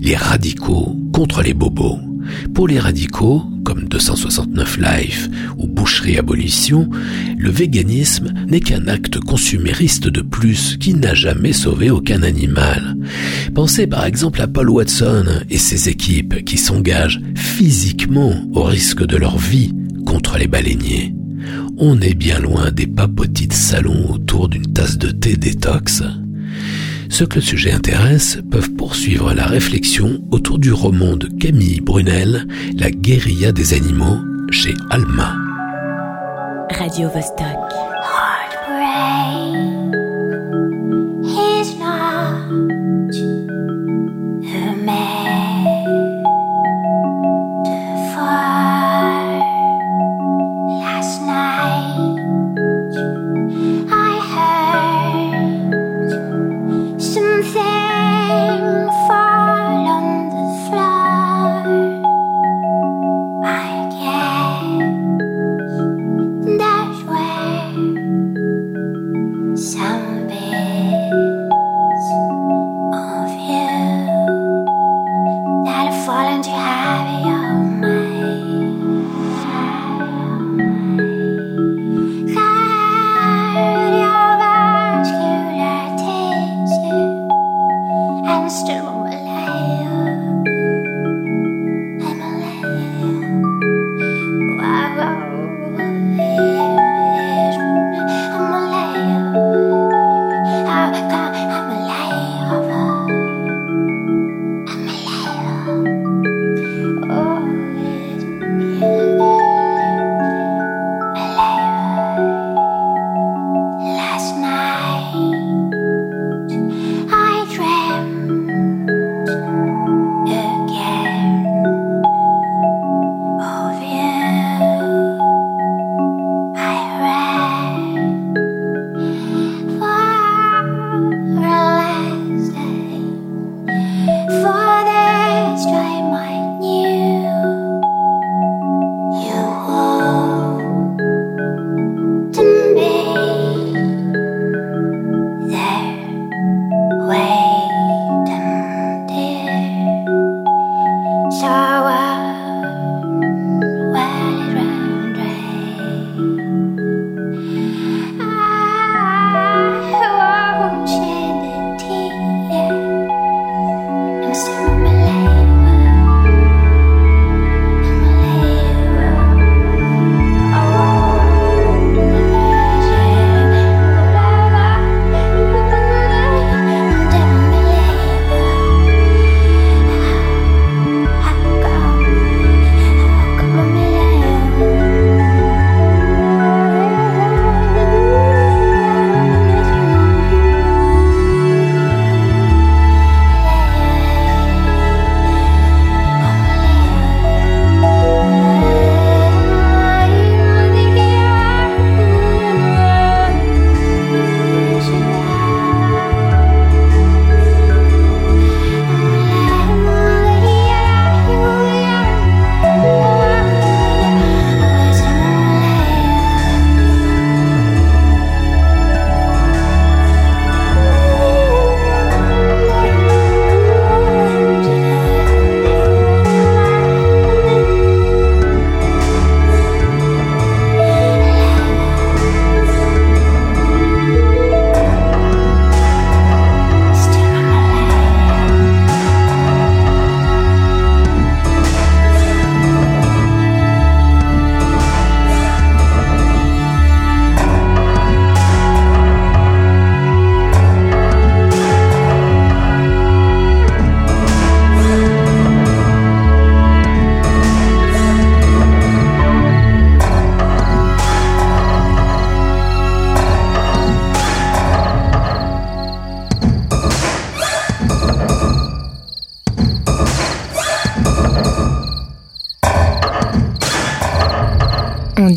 Les 0.00 0.16
radicaux 0.16 0.96
contre 1.12 1.42
les 1.42 1.54
bobos. 1.54 1.98
Pour 2.54 2.68
les 2.68 2.78
radicaux, 2.78 3.42
comme 3.64 3.88
269 3.88 4.78
Life 4.78 5.28
ou 5.58 5.66
Boucherie 5.66 6.18
Abolition, 6.18 6.88
le 7.36 7.50
véganisme 7.50 8.32
n'est 8.46 8.60
qu'un 8.60 8.86
acte 8.88 9.20
consumériste 9.20 10.08
de 10.08 10.20
plus 10.20 10.76
qui 10.76 10.94
n'a 10.94 11.14
jamais 11.14 11.52
sauvé 11.52 11.90
aucun 11.90 12.22
animal. 12.22 12.96
Pensez 13.54 13.86
par 13.86 14.04
exemple 14.04 14.40
à 14.40 14.46
Paul 14.46 14.70
Watson 14.70 15.24
et 15.50 15.58
ses 15.58 15.88
équipes 15.88 16.44
qui 16.44 16.58
s'engagent 16.58 17.20
physiquement 17.34 18.34
au 18.52 18.62
risque 18.62 19.04
de 19.04 19.16
leur 19.16 19.38
vie 19.38 19.72
contre 20.06 20.38
les 20.38 20.48
baleiniers. 20.48 21.14
On 21.76 22.00
est 22.00 22.14
bien 22.14 22.38
loin 22.38 22.70
des 22.70 22.86
papotis 22.86 23.48
de 23.48 23.52
salon 23.52 24.10
autour 24.10 24.48
d'une 24.48 24.72
tasse 24.72 24.98
de 24.98 25.10
thé 25.10 25.36
détox. 25.36 26.02
Ceux 27.08 27.26
que 27.26 27.36
le 27.36 27.40
sujet 27.40 27.72
intéresse 27.72 28.38
peuvent 28.50 28.72
poursuivre 28.72 29.32
la 29.34 29.46
réflexion 29.46 30.20
autour 30.30 30.58
du 30.58 30.72
roman 30.72 31.16
de 31.16 31.28
Camille 31.38 31.80
Brunel, 31.80 32.46
La 32.76 32.90
guérilla 32.90 33.52
des 33.52 33.74
animaux, 33.74 34.18
chez 34.50 34.74
Alma. 34.90 35.36
Radio 36.70 37.08
Vostok. 37.08 37.93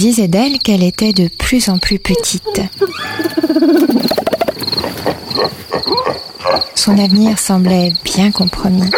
Disait 0.07 0.29
d'elle 0.29 0.59
qu'elle 0.59 0.83
était 0.83 1.11
de 1.11 1.27
plus 1.27 1.67
en 1.67 1.79
plus 1.79 1.99
petite. 1.99 2.61
Son 6.75 6.97
avenir 6.97 7.37
semblait 7.37 7.91
bien 8.05 8.31
compromis. 8.31 8.89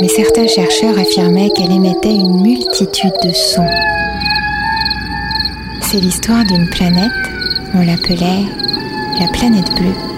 Mais 0.00 0.06
certains 0.06 0.46
chercheurs 0.46 0.96
affirmaient 0.96 1.50
qu'elle 1.50 1.72
émettait 1.72 2.14
une 2.14 2.40
multitude 2.40 3.10
de 3.24 3.32
sons. 3.32 3.66
C'est 5.82 5.98
l'histoire 5.98 6.44
d'une 6.44 6.70
planète, 6.70 7.10
on 7.74 7.80
l'appelait 7.80 8.44
la 9.18 9.26
planète 9.32 9.74
bleue. 9.74 10.17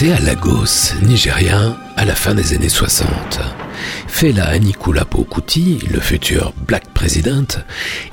À 0.00 0.20
Lagos, 0.20 0.94
Nigeria, 1.02 1.76
à 1.96 2.04
la 2.04 2.14
fin 2.14 2.32
des 2.32 2.54
années 2.54 2.68
60. 2.68 3.08
Fela 4.06 4.46
Anikulapo 4.46 5.24
Kuti, 5.24 5.80
le 5.90 5.98
futur 5.98 6.52
Black 6.68 6.88
President, 6.94 7.58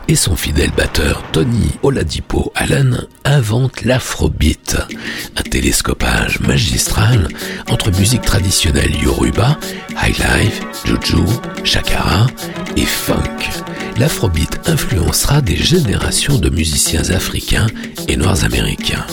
et 0.07 0.16
son 0.16 0.36
fidèle 0.36 0.72
batteur 0.72 1.24
Tony 1.32 1.70
Oladipo 1.84 2.52
Allen 2.56 3.06
inventent 3.24 3.84
l'afrobeat, 3.84 4.78
un 5.38 5.44
télescopage 5.44 6.40
magistral 6.40 7.28
entre 7.70 7.91
musique 7.91 8.24
traditionnelle 8.24 8.95
yoruba, 9.03 9.60
highlife, 9.95 10.62
juju, 10.86 11.24
shakara 11.64 12.26
et 12.76 12.86
funk. 12.86 13.48
L'afrobeat 13.98 14.68
influencera 14.68 15.40
des 15.40 15.56
générations 15.56 16.40
de 16.40 16.49
musiciens 16.49 17.12
africains 17.12 17.68
et 18.07 18.18
noirs 18.18 18.44
américains. 18.44 19.06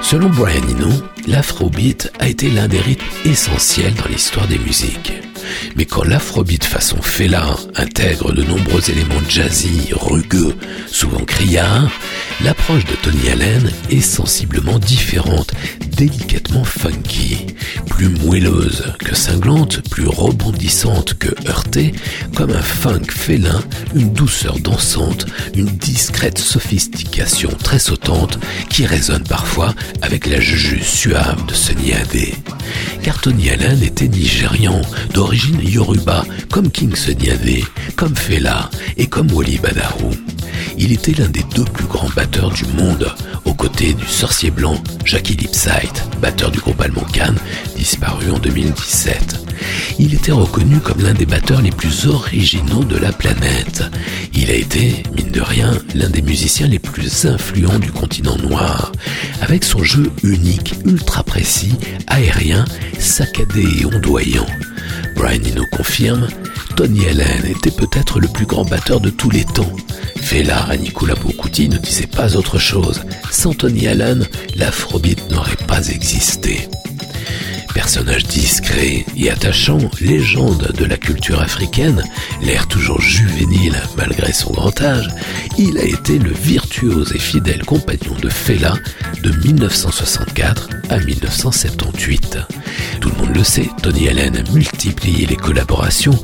Selon 0.00 0.30
Brian 0.30 0.62
Eno, 0.62 0.90
l'afrobeat 1.30 2.12
a 2.18 2.28
été 2.28 2.50
l'un 2.50 2.68
des 2.68 2.80
rythmes 2.80 3.04
essentiels 3.24 3.94
dans 3.94 4.08
l'histoire 4.08 4.48
des 4.48 4.58
musiques. 4.58 5.12
Mais 5.76 5.84
quand 5.84 6.04
l'afrobeat 6.04 6.64
façon 6.64 7.00
Fela 7.02 7.56
intègre 7.76 8.32
de 8.32 8.42
nombreux 8.42 8.90
éléments 8.90 9.22
jazzy, 9.28 9.90
rugueux, 9.92 10.54
souvent 10.86 11.24
criards, 11.24 11.90
l'approche 12.44 12.84
de 12.84 12.94
Tony 13.02 13.30
Allen 13.30 13.70
est 13.90 14.00
sensiblement 14.00 14.78
différente, 14.78 15.52
délicatement 16.00 16.64
funky, 16.64 17.46
plus 17.90 18.08
moelleuse 18.08 18.94
que 19.00 19.14
cinglante, 19.14 19.86
plus 19.90 20.06
rebondissante 20.08 21.12
que 21.18 21.28
heurtée, 21.46 21.92
comme 22.34 22.52
un 22.52 22.62
funk 22.62 23.10
félin, 23.10 23.62
une 23.94 24.10
douceur 24.10 24.58
dansante, 24.60 25.26
une 25.54 25.66
discrète 25.66 26.38
sophistication 26.38 27.50
très 27.62 27.78
sautante 27.78 28.38
qui 28.70 28.86
résonne 28.86 29.24
parfois 29.24 29.74
avec 30.00 30.26
la 30.26 30.40
juju 30.40 30.80
suave 30.82 31.44
de 31.44 31.52
Sunny 31.52 31.92
Adé. 31.92 32.32
Car 33.02 33.20
Tony 33.20 33.50
Allen 33.50 33.82
était 33.82 34.08
nigérian, 34.08 34.80
d'origine 35.14 35.60
yoruba, 35.62 36.24
comme 36.50 36.70
King 36.70 36.94
Adé, 37.30 37.64
comme 37.96 38.16
Fela 38.16 38.70
et 38.96 39.06
comme 39.06 39.32
Wally 39.32 39.58
Badarou. 39.58 40.10
Il 40.78 40.92
était 40.92 41.12
l'un 41.12 41.28
des 41.28 41.44
deux 41.54 41.64
plus 41.64 41.86
grands 41.86 42.08
batteurs 42.10 42.50
du 42.50 42.64
monde, 42.66 43.14
aux 43.44 43.54
côtés 43.54 43.92
du 43.94 44.06
sorcier 44.06 44.50
blanc 44.50 44.82
Jackie 45.04 45.36
Lipsight, 45.36 46.04
batteur 46.20 46.50
du 46.50 46.58
groupe 46.58 46.80
allemand 46.80 47.04
Cannes, 47.12 47.38
disparu 47.76 48.30
en 48.30 48.38
2017. 48.38 49.49
Il 49.98 50.14
était 50.14 50.32
reconnu 50.32 50.78
comme 50.78 51.02
l'un 51.02 51.14
des 51.14 51.26
batteurs 51.26 51.62
les 51.62 51.70
plus 51.70 52.06
originaux 52.06 52.84
de 52.84 52.96
la 52.96 53.12
planète. 53.12 53.84
Il 54.34 54.50
a 54.50 54.54
été, 54.54 55.02
mine 55.16 55.30
de 55.30 55.40
rien, 55.40 55.72
l'un 55.94 56.08
des 56.08 56.22
musiciens 56.22 56.68
les 56.68 56.78
plus 56.78 57.26
influents 57.26 57.78
du 57.78 57.92
continent 57.92 58.36
noir, 58.38 58.92
avec 59.40 59.64
son 59.64 59.82
jeu 59.82 60.10
unique, 60.22 60.74
ultra 60.84 61.22
précis, 61.22 61.74
aérien, 62.06 62.64
saccadé 62.98 63.64
et 63.80 63.86
ondoyant. 63.86 64.46
Brian 65.16 65.40
Eno 65.44 65.64
confirme, 65.72 66.28
Tony 66.76 67.06
Allen 67.08 67.44
était 67.44 67.70
peut-être 67.70 68.20
le 68.20 68.28
plus 68.28 68.46
grand 68.46 68.64
batteur 68.64 69.00
de 69.00 69.10
tous 69.10 69.30
les 69.30 69.44
temps. 69.44 69.70
Fela 70.16 70.62
Anikulapo 70.70 71.28
Kuti 71.30 71.68
ne 71.68 71.76
disait 71.78 72.06
pas 72.06 72.36
autre 72.36 72.58
chose. 72.58 73.02
Sans 73.30 73.52
Tony 73.52 73.88
Allen, 73.88 74.26
l'afrobeat 74.56 75.30
n'aurait 75.30 75.56
pas 75.66 75.88
existé. 75.88 76.68
Personnage 77.74 78.24
discret 78.24 79.04
et 79.16 79.30
attachant, 79.30 79.78
légende 80.00 80.72
de 80.76 80.84
la 80.84 80.96
culture 80.96 81.40
africaine, 81.40 82.02
l'air 82.42 82.66
toujours 82.66 83.00
juvénile 83.00 83.80
malgré 83.96 84.32
son 84.32 84.52
grand 84.52 84.80
âge, 84.80 85.08
il 85.56 85.78
a 85.78 85.84
été 85.84 86.18
le 86.18 86.32
virtuose 86.32 87.12
et 87.14 87.18
fidèle 87.18 87.64
compagnon 87.64 88.14
de 88.20 88.28
Fela 88.28 88.74
de 89.22 89.30
1964 89.30 90.68
à 90.90 90.98
1978. 90.98 92.38
Tout 93.00 93.10
le 93.10 93.16
monde 93.16 93.36
le 93.36 93.44
sait, 93.44 93.68
Tony 93.82 94.08
Allen 94.08 94.36
a 94.36 94.52
multiplié 94.52 95.26
les 95.26 95.36
collaborations, 95.36 96.20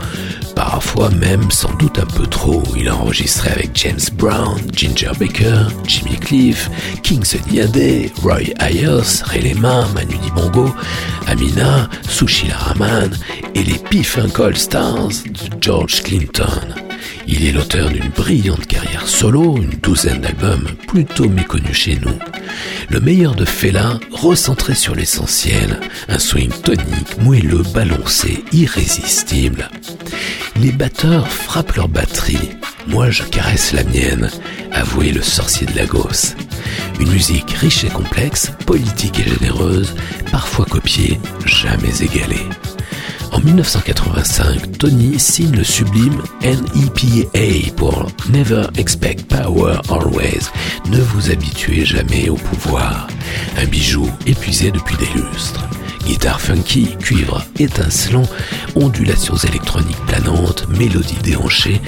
parfois 0.56 1.10
même 1.10 1.50
sans 1.50 1.72
doute 1.74 2.00
un 2.00 2.06
peu 2.06 2.26
trop. 2.26 2.62
Il 2.76 2.88
a 2.88 2.96
enregistré 2.96 3.50
avec 3.50 3.70
James 3.74 4.00
Brown, 4.14 4.58
Ginger 4.74 5.12
Baker, 5.20 5.66
Jimmy 5.86 6.16
Cliff, 6.16 6.68
King 7.02 7.22
Sunny 7.22 7.60
Ade, 7.60 8.10
Roy 8.22 8.52
Ayers, 8.58 9.22
Ray 9.26 9.42
Lema, 9.42 9.86
Manu 9.94 10.16
Dibango, 10.16 10.74
Amina, 11.28 11.88
Sushila 12.08 12.56
Rahman 12.56 13.16
et 13.54 13.62
les 13.62 13.78
P-Funk 13.78 14.54
Stars 14.54 15.22
de 15.24 15.60
George 15.60 16.02
Clinton. 16.02 16.85
Il 17.28 17.44
est 17.44 17.52
l'auteur 17.52 17.90
d'une 17.90 18.08
brillante 18.08 18.66
carrière 18.66 19.06
solo, 19.06 19.56
une 19.56 19.78
douzaine 19.80 20.20
d'albums 20.20 20.68
plutôt 20.86 21.28
méconnus 21.28 21.76
chez 21.76 21.96
nous. 21.96 22.18
Le 22.88 23.00
meilleur 23.00 23.34
de 23.34 23.44
Fela, 23.44 23.98
recentré 24.12 24.74
sur 24.74 24.94
l'essentiel, 24.94 25.80
un 26.08 26.18
swing 26.18 26.50
tonique, 26.50 27.18
moelleux, 27.20 27.62
balancé, 27.74 28.44
irrésistible. 28.52 29.68
Les 30.60 30.72
batteurs 30.72 31.28
frappent 31.28 31.74
leur 31.74 31.88
batterie, 31.88 32.50
moi 32.86 33.10
je 33.10 33.24
caresse 33.24 33.72
la 33.72 33.84
mienne, 33.84 34.30
avouait 34.72 35.12
le 35.12 35.22
sorcier 35.22 35.66
de 35.66 35.76
Lagos. 35.76 36.34
Une 37.00 37.10
musique 37.10 37.50
riche 37.50 37.84
et 37.84 37.88
complexe, 37.88 38.52
politique 38.64 39.20
et 39.20 39.28
généreuse, 39.28 39.94
parfois 40.30 40.64
copiée, 40.64 41.20
jamais 41.44 42.02
égalée. 42.02 42.46
En 43.36 43.40
1985, 43.40 44.78
Tony 44.78 45.20
signe 45.20 45.54
le 45.54 45.62
sublime 45.62 46.22
NEPA 46.40 47.70
pour 47.76 48.06
Never 48.30 48.62
Expect 48.78 49.24
Power 49.28 49.74
Always. 49.90 50.50
Ne 50.90 51.00
vous 51.00 51.30
habituez 51.30 51.84
jamais 51.84 52.30
au 52.30 52.36
pouvoir. 52.36 53.08
Un 53.58 53.66
bijou 53.66 54.08
épuisé 54.26 54.70
depuis 54.70 54.96
des 54.96 55.20
lustres. 55.20 55.68
Guitare 56.06 56.40
funky, 56.40 56.96
cuivre 57.00 57.44
étincelant, 57.58 58.28
ondulations 58.76 59.36
électroniques 59.36 60.00
planantes, 60.06 60.68
mélodies 60.68 61.18
déhanchées, 61.22 61.80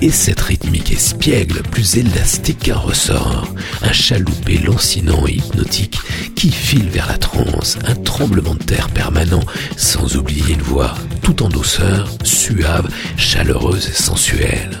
et 0.00 0.10
cette 0.10 0.40
rythmique 0.40 0.92
espiègle 0.92 1.62
plus 1.62 1.96
élastique 1.96 2.60
qu'un 2.60 2.76
ressort, 2.76 3.48
un 3.82 3.92
chaloupé 3.92 4.58
lancinant 4.58 5.26
et 5.26 5.32
hypnotique 5.32 5.98
qui 6.36 6.52
file 6.52 6.88
vers 6.88 7.08
la 7.08 7.18
transe, 7.18 7.76
un 7.84 7.96
tremblement 7.96 8.54
de 8.54 8.62
terre 8.62 8.90
permanent, 8.90 9.42
sans 9.76 10.16
oublier 10.16 10.54
une 10.54 10.62
voix 10.62 10.94
tout 11.22 11.42
en 11.42 11.48
douceur, 11.48 12.08
suave, 12.22 12.88
chaleureuse 13.16 13.88
et 13.88 13.92
sensuelle. 13.92 14.78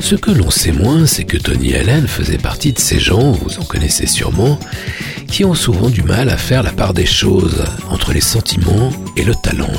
Ce 0.00 0.14
que 0.14 0.30
l'on 0.30 0.50
sait 0.50 0.72
moins, 0.72 1.06
c'est 1.06 1.24
que 1.24 1.36
Tony 1.36 1.74
Allen 1.74 2.06
faisait 2.06 2.38
partie 2.38 2.72
de 2.72 2.78
ces 2.78 2.98
gens, 2.98 3.32
vous 3.32 3.58
en 3.58 3.64
connaissez 3.64 4.06
sûrement, 4.06 4.58
qui 5.28 5.44
ont 5.44 5.54
souvent 5.54 5.90
du 5.90 6.02
mal 6.02 6.30
à 6.30 6.36
faire 6.36 6.62
la 6.62 6.72
part 6.72 6.94
des 6.94 7.06
choses 7.06 7.64
entre 7.90 8.12
les 8.12 8.20
sentiments 8.20 8.90
et 9.16 9.24
le 9.24 9.34
talent. 9.34 9.72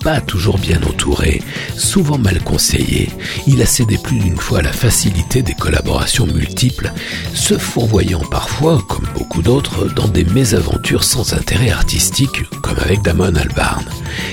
Pas 0.00 0.20
toujours 0.20 0.58
bien 0.58 0.80
entouré, 0.82 1.42
souvent 1.76 2.18
mal 2.18 2.40
conseillé, 2.40 3.10
il 3.46 3.60
a 3.62 3.66
cédé 3.66 3.98
plus 3.98 4.18
d'une 4.18 4.36
fois 4.36 4.60
à 4.60 4.62
la 4.62 4.72
facilité 4.72 5.42
des 5.42 5.54
collaborations 5.54 6.26
multiples, 6.26 6.92
se 7.34 7.58
fourvoyant 7.58 8.22
parfois, 8.30 8.82
comme 8.88 9.06
beaucoup 9.14 9.42
d'autres, 9.42 9.92
dans 9.94 10.08
des 10.08 10.24
mésaventures 10.24 11.04
sans 11.04 11.34
intérêt 11.34 11.70
artistique, 11.70 12.44
comme 12.62 12.78
avec 12.78 13.02
Damon 13.02 13.34
Albarn. 13.34 13.84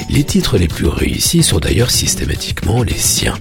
Les 0.10 0.24
titres 0.24 0.58
les 0.58 0.68
plus 0.68 0.88
réussis 0.88 1.44
sont 1.44 1.60
d'ailleurs 1.60 1.92
systématiquement 1.92 2.84
les 2.84 2.98
siens. 2.98 3.38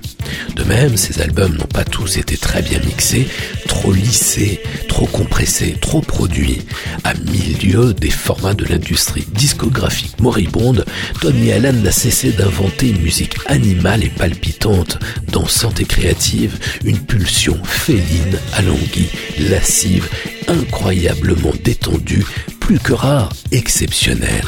De 0.56 0.64
même, 0.64 0.96
ces 0.96 1.20
albums 1.20 1.54
n'ont 1.56 1.64
pas 1.66 1.84
tous 1.84 2.16
été 2.16 2.36
très 2.36 2.62
bien 2.62 2.78
mixés, 2.80 3.28
trop 3.68 3.92
lissés, 3.92 4.60
trop 4.88 5.06
compressés, 5.06 5.76
trop 5.80 6.00
produits. 6.00 6.62
À 7.02 7.14
mille 7.14 7.58
lieues 7.62 7.92
des 7.94 8.10
formats 8.10 8.54
de 8.54 8.64
l'industrie 8.64 9.26
discographique 9.32 10.20
moribonde, 10.20 10.84
Tony 11.20 11.52
Allen 11.52 11.82
n'a 11.82 11.92
cessé 11.92 12.23
d'inventer 12.32 12.90
une 12.90 13.00
musique 13.00 13.36
animale 13.46 14.04
et 14.04 14.08
palpitante, 14.08 14.98
dansante 15.30 15.80
et 15.80 15.84
créative, 15.84 16.58
une 16.84 16.98
pulsion 16.98 17.58
féline, 17.64 18.38
alanguie, 18.54 19.10
lascive, 19.38 20.08
incroyablement 20.48 21.52
détendue, 21.62 22.24
plus 22.60 22.78
que 22.78 22.92
rare, 22.92 23.32
exceptionnelle. 23.52 24.44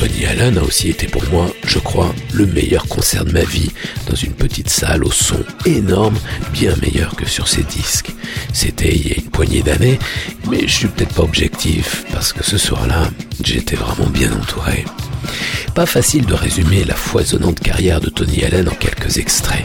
Tony 0.00 0.24
Allen 0.24 0.56
a 0.56 0.62
aussi 0.62 0.88
été 0.88 1.06
pour 1.06 1.22
moi, 1.30 1.52
je 1.66 1.78
crois, 1.78 2.14
le 2.32 2.46
meilleur 2.46 2.86
concert 2.88 3.26
de 3.26 3.32
ma 3.32 3.44
vie, 3.44 3.70
dans 4.08 4.16
une 4.16 4.32
petite 4.32 4.70
salle 4.70 5.04
au 5.04 5.10
son 5.10 5.44
énorme, 5.66 6.18
bien 6.54 6.74
meilleur 6.80 7.14
que 7.14 7.28
sur 7.28 7.48
ses 7.48 7.64
disques. 7.64 8.10
C'était 8.54 8.94
il 8.94 9.08
y 9.08 9.12
a 9.12 9.16
une 9.16 9.30
poignée 9.30 9.62
d'années, 9.62 9.98
mais 10.50 10.66
je 10.66 10.72
suis 10.72 10.88
peut-être 10.88 11.14
pas 11.14 11.22
objectif, 11.22 12.06
parce 12.12 12.32
que 12.32 12.42
ce 12.42 12.56
soir-là, 12.56 13.10
j'étais 13.44 13.76
vraiment 13.76 14.08
bien 14.08 14.32
entouré. 14.32 14.86
Pas 15.74 15.86
facile 15.86 16.26
de 16.26 16.34
résumer 16.34 16.84
la 16.84 16.94
foisonnante 16.94 17.60
carrière 17.60 18.00
de 18.00 18.10
Tony 18.10 18.44
Allen 18.44 18.68
en 18.68 18.74
quelques 18.74 19.18
extraits. 19.18 19.64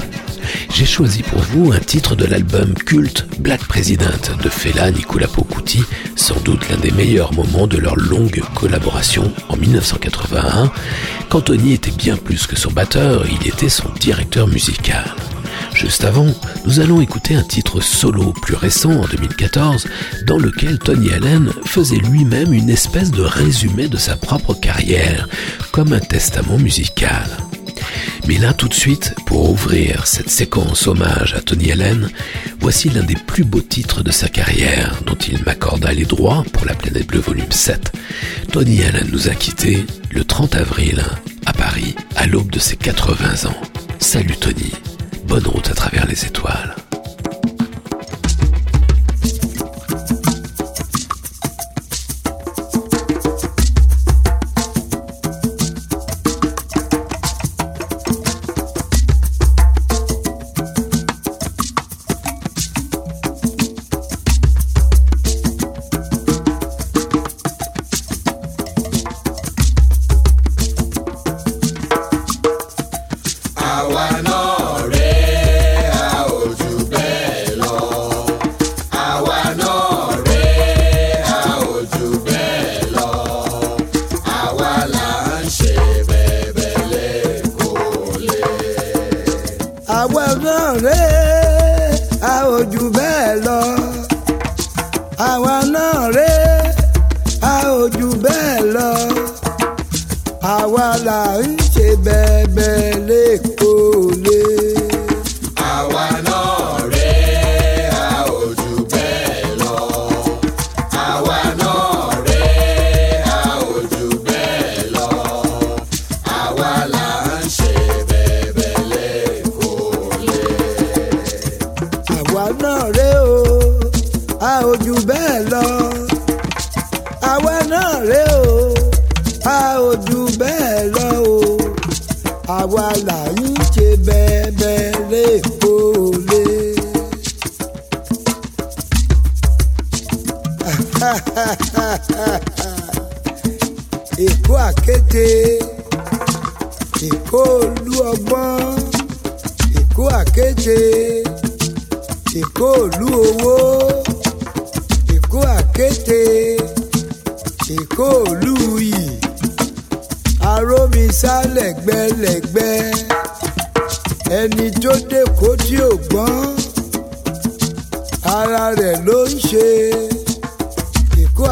J'ai 0.73 0.85
choisi 0.85 1.23
pour 1.23 1.39
vous 1.39 1.71
un 1.71 1.79
titre 1.79 2.15
de 2.15 2.25
l'album 2.25 2.73
culte 2.73 3.25
Black 3.39 3.63
President 3.65 4.37
de 4.43 4.49
Fela 4.49 4.91
Nikulapo 4.91 5.43
Kuti, 5.43 5.81
sans 6.15 6.39
doute 6.41 6.69
l'un 6.69 6.77
des 6.77 6.91
meilleurs 6.91 7.33
moments 7.33 7.67
de 7.67 7.77
leur 7.77 7.95
longue 7.95 8.41
collaboration 8.53 9.31
en 9.49 9.57
1981, 9.57 10.71
quand 11.29 11.41
Tony 11.41 11.73
était 11.73 11.91
bien 11.91 12.17
plus 12.17 12.45
que 12.45 12.57
son 12.57 12.71
batteur, 12.71 13.25
il 13.41 13.47
était 13.47 13.69
son 13.69 13.89
directeur 13.99 14.47
musical. 14.47 15.03
Juste 15.75 16.05
avant, 16.05 16.27
nous 16.65 16.79
allons 16.79 17.01
écouter 17.01 17.35
un 17.35 17.43
titre 17.43 17.81
solo 17.81 18.31
plus 18.31 18.55
récent 18.55 18.91
en 18.91 19.05
2014 19.07 19.87
dans 20.25 20.37
lequel 20.37 20.79
Tony 20.79 21.11
Allen 21.11 21.51
faisait 21.65 21.97
lui-même 21.97 22.53
une 22.53 22.69
espèce 22.69 23.11
de 23.11 23.21
résumé 23.21 23.89
de 23.89 23.97
sa 23.97 24.15
propre 24.15 24.53
carrière, 24.53 25.27
comme 25.73 25.91
un 25.91 25.99
testament 25.99 26.57
musical. 26.57 27.27
Mais 28.25 28.37
là 28.37 28.53
tout 28.53 28.69
de 28.69 28.73
suite, 28.73 29.15
pour 29.25 29.51
ouvrir 29.51 30.07
cette 30.07 30.29
séquence 30.29 30.87
hommage 30.87 31.33
à 31.33 31.41
Tony 31.41 31.73
Allen, 31.73 32.09
voici 32.61 32.89
l'un 32.89 33.03
des 33.03 33.15
plus 33.15 33.43
beaux 33.43 33.61
titres 33.61 34.01
de 34.01 34.11
sa 34.11 34.29
carrière 34.29 35.01
dont 35.05 35.15
il 35.15 35.43
m'accorda 35.43 35.91
les 35.91 36.05
droits 36.05 36.45
pour 36.53 36.65
la 36.65 36.73
planète 36.73 37.07
bleue 37.07 37.19
volume 37.19 37.51
7. 37.51 37.91
Tony 38.53 38.81
Allen 38.81 39.09
nous 39.11 39.27
a 39.27 39.35
quittés 39.35 39.85
le 40.09 40.23
30 40.23 40.55
avril 40.55 41.03
à 41.45 41.51
Paris 41.51 41.95
à 42.15 42.27
l'aube 42.27 42.49
de 42.49 42.59
ses 42.59 42.77
80 42.77 43.49
ans. 43.49 43.61
Salut 43.99 44.37
Tony 44.37 44.71
Bonne 45.27 45.47
route 45.47 45.69
à 45.71 45.73
travers 45.73 46.05
les 46.05 46.25
étoiles. 46.25 46.75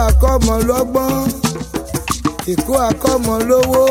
akọ́mọ 0.07 0.55
lọ́gbọ́n 0.69 1.15
ìkó 2.53 2.73
akọ́mọ 2.89 3.35
lówó 3.49 3.83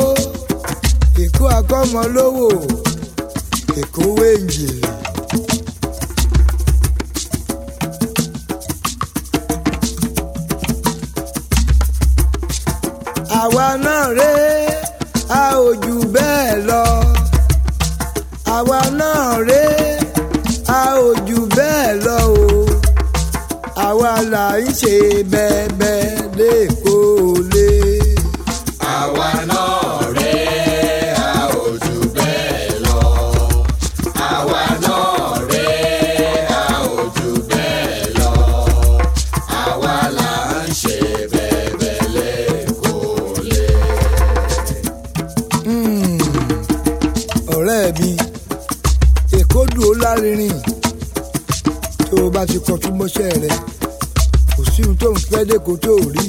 ìkó 1.24 1.44
akọ́mọ 1.58 2.02
lówó 2.14 2.48
ìkó 3.80 4.02
wéǹjì. 4.18 4.68
àwa 13.40 13.66
náà 13.84 14.02
rèé 14.18 14.50
a 15.40 15.42
ò 15.66 15.68
jù 15.82 15.94
bẹ́ẹ̀ 16.14 16.52
lọ. 16.68 16.84
Àwa 18.56 18.80
náà 19.00 19.22
rèé 19.48 19.80
a 20.78 20.80
ò 21.06 21.08
jù 21.26 21.38
bẹ́ẹ̀ 21.56 21.88
lọ 22.06 22.18
o. 22.44 22.46
Àwa 23.86 24.12
là 24.32 24.44
ń 24.62 24.66
ṣe 24.80 24.94
bẹ́ẹ̀ 25.32 25.68
bẹ́ẹ̀. 25.80 26.01
mọṣẹ́ 53.02 53.30
rẹ̀. 53.42 53.56
Kò 54.56 54.62
sí 54.72 54.80
ohun 54.84 54.96
tó 55.00 55.08
ń 55.10 55.16
fẹ́ 55.30 55.42
lẹ́kọ̀ọ́ 55.50 55.78
tó 55.84 55.92
rí. 56.14 56.26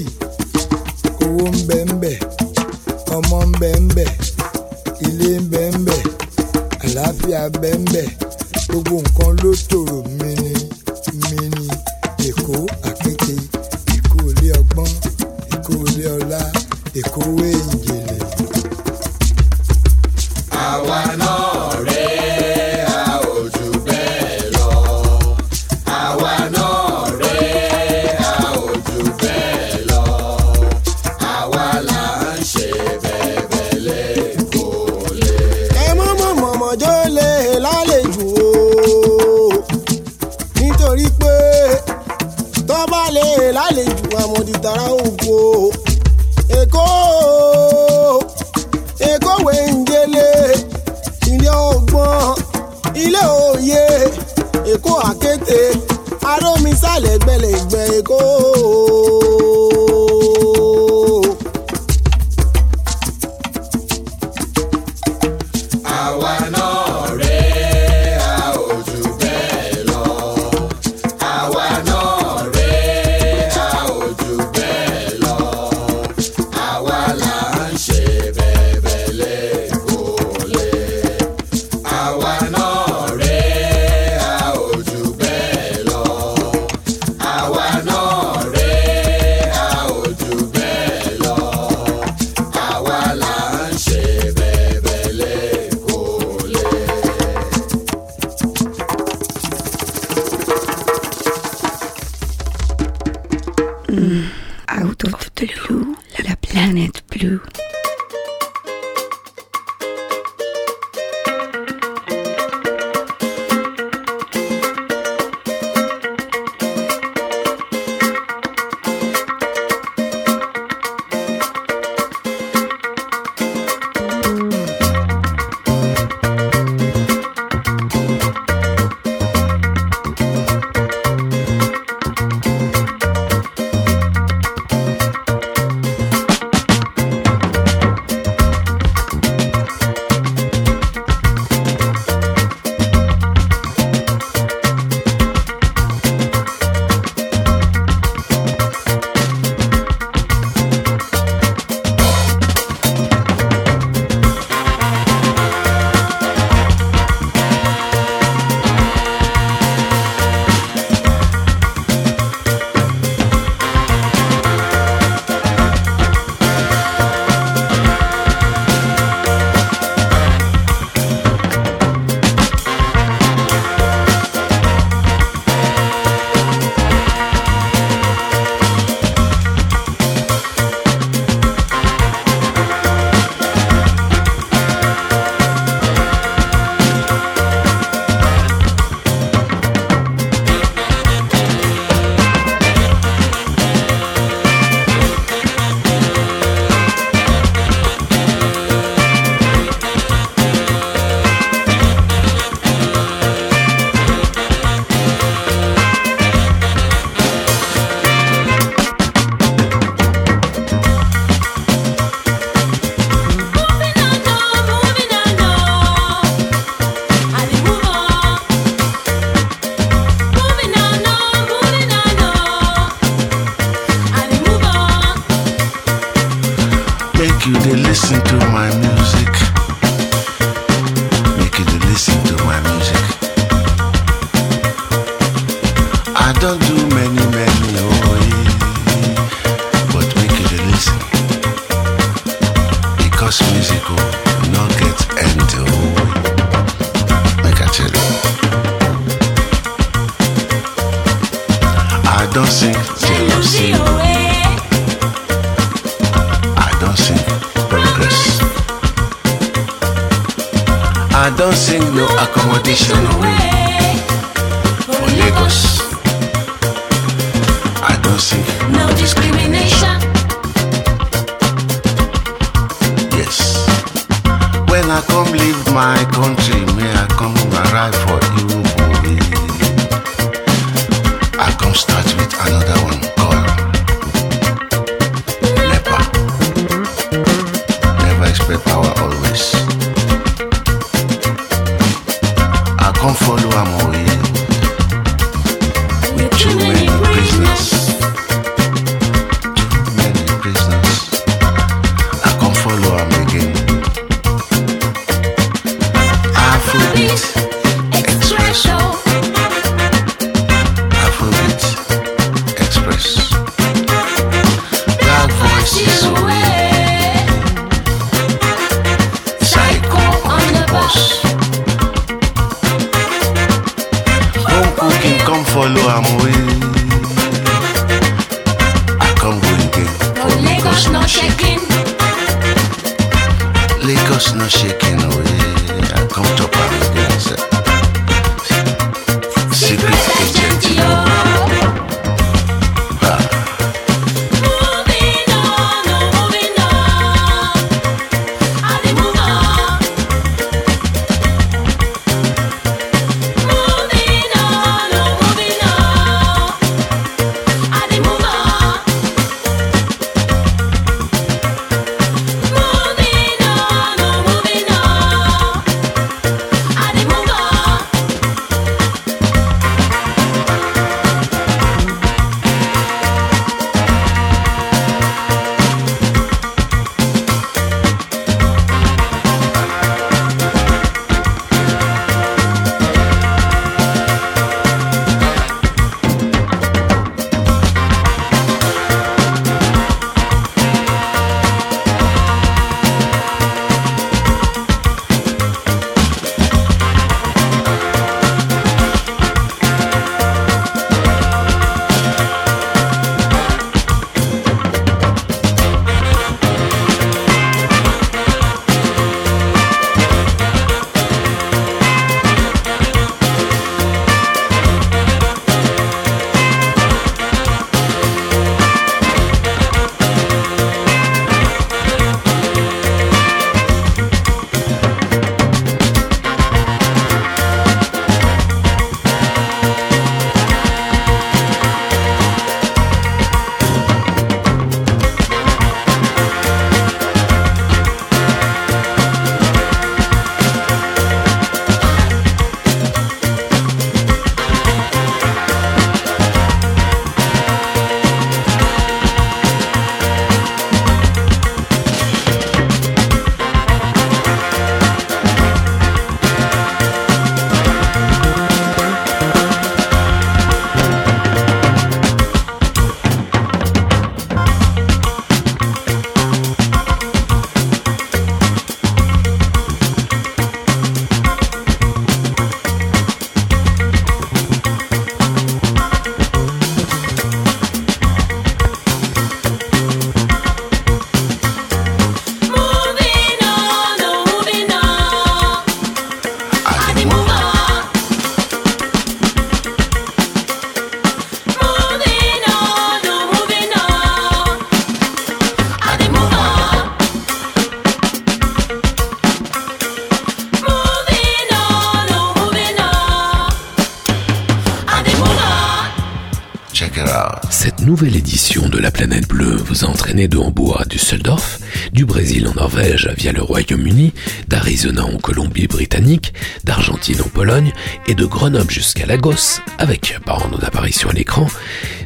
De 510.14 510.38
Hambourg 510.38 510.80
à 510.80 510.86
Düsseldorf, 510.86 511.60
du 511.92 512.06
Brésil 512.06 512.48
en 512.48 512.54
Norvège 512.54 513.10
via 513.18 513.32
le 513.32 513.42
Royaume-Uni, 513.42 514.14
d'Arizona 514.48 515.04
en 515.06 515.18
Colombie-Britannique, 515.18 516.36
d'Argentine 516.64 517.22
en 517.22 517.30
Pologne 517.30 517.74
et 518.06 518.14
de 518.14 518.24
Grenoble 518.24 518.70
jusqu'à 518.70 519.08
Lagos 519.08 519.60
avec, 519.80 520.20
par 520.24 520.44
ordre 520.44 520.60
d'apparition 520.60 521.10
à 521.10 521.14
l'écran, 521.14 521.48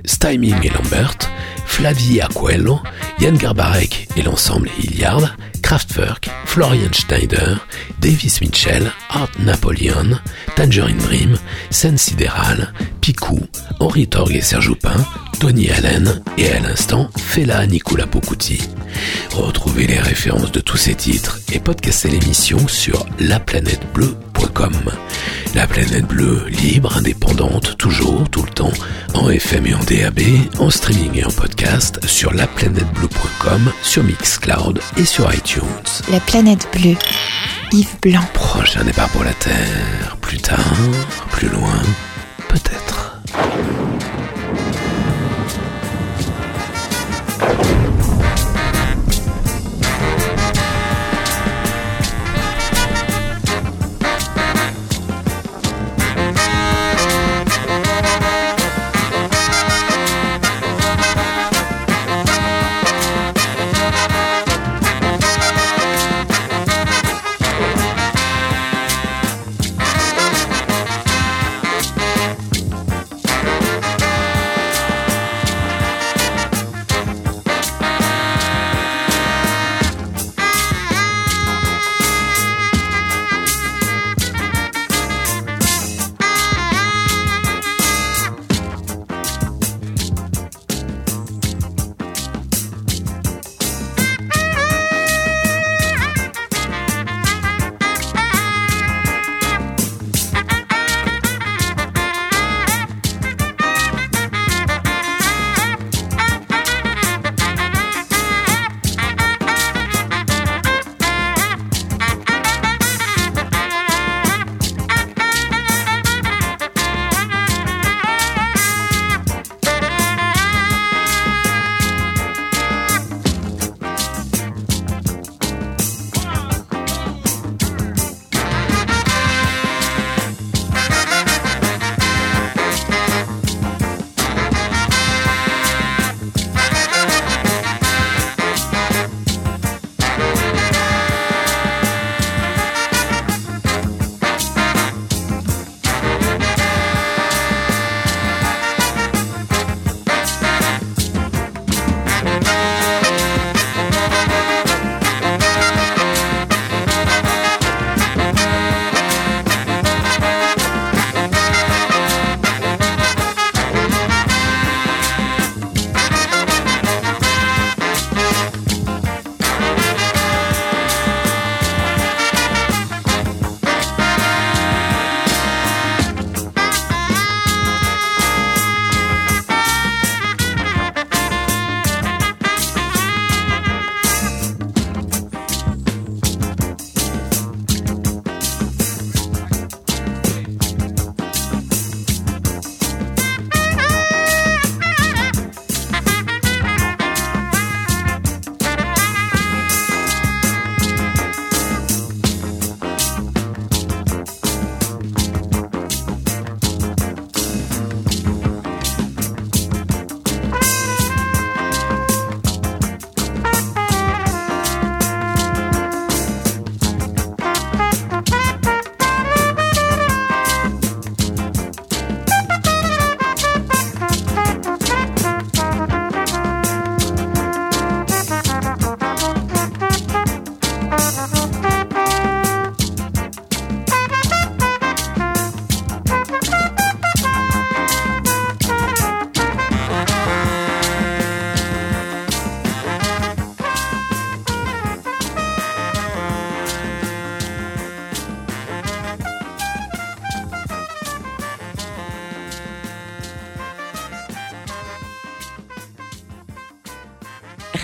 Styming 0.06 0.56
et 0.64 0.70
Lambert, 0.70 1.18
Flavie 1.66 2.22
Aquello, 2.22 2.80
Yann 3.20 3.38
Garbarek 3.38 4.08
et 4.16 4.22
l'ensemble 4.22 4.70
Hilliard, 4.80 5.36
Kraftwerk, 5.62 6.30
Florian 6.46 6.94
Schneider, 6.94 7.68
Davis 8.00 8.40
Mitchell, 8.40 8.90
Art 9.10 9.32
Napoleon, 9.40 10.18
Tangerine 10.56 10.98
Dream, 11.00 11.38
Scène 11.72 11.98
Sidérale, 11.98 12.72
Picou, 13.02 13.42
Henri 13.82 14.08
Torg 14.08 14.34
et 14.34 14.42
Serge 14.42 14.70
Houpin, 14.70 15.06
Tony 15.40 15.70
Allen 15.70 16.22
et 16.38 16.50
à 16.52 16.60
l'instant 16.60 17.10
Fela 17.18 17.66
Nicolas 17.68 18.08
Pocuti. 18.08 18.62
Retrouvez 19.32 19.86
les 19.86 20.00
références 20.00 20.52
de 20.52 20.60
tous 20.60 20.78
ces 20.78 20.96
titres 20.96 21.40
et 21.52 21.60
podcastez 21.60 22.10
l'émission 22.10 22.68
sur 22.68 23.06
laplanètebleu.com. 23.20 24.74
La 25.54 25.68
planète 25.68 26.08
bleue, 26.08 26.46
libre, 26.48 26.98
indépendante, 26.98 27.78
toujours, 27.78 28.30
tout 28.30 28.44
le 28.44 28.50
temps, 28.50 28.74
en 29.14 29.30
FM 29.30 29.68
et 29.68 29.76
en 29.76 29.84
DAB, 29.84 30.20
en 30.60 30.70
streaming 30.70 31.20
et 31.20 31.26
en 31.26 31.32
podcast, 31.32 32.06
sur 32.08 32.34
laplanètebleu.com, 32.34 33.72
sur 33.84 34.04
Mixcloud 34.04 34.80
et 34.98 35.06
sur 35.06 35.32
iTunes. 35.34 35.64
La 36.12 36.20
planète 36.20 36.68
bleue. 36.74 36.96
Yves 37.72 38.00
Blanc. 38.02 38.24
Prochain 38.34 38.84
départ 38.84 39.10
pour 39.10 39.24
la 39.24 39.34
Terre, 39.34 40.18
plus 40.22 40.38
tard, 40.38 40.78
plus 41.32 41.50
loin, 41.50 41.82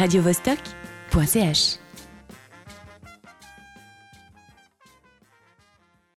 radiovostok.ch 0.03 1.82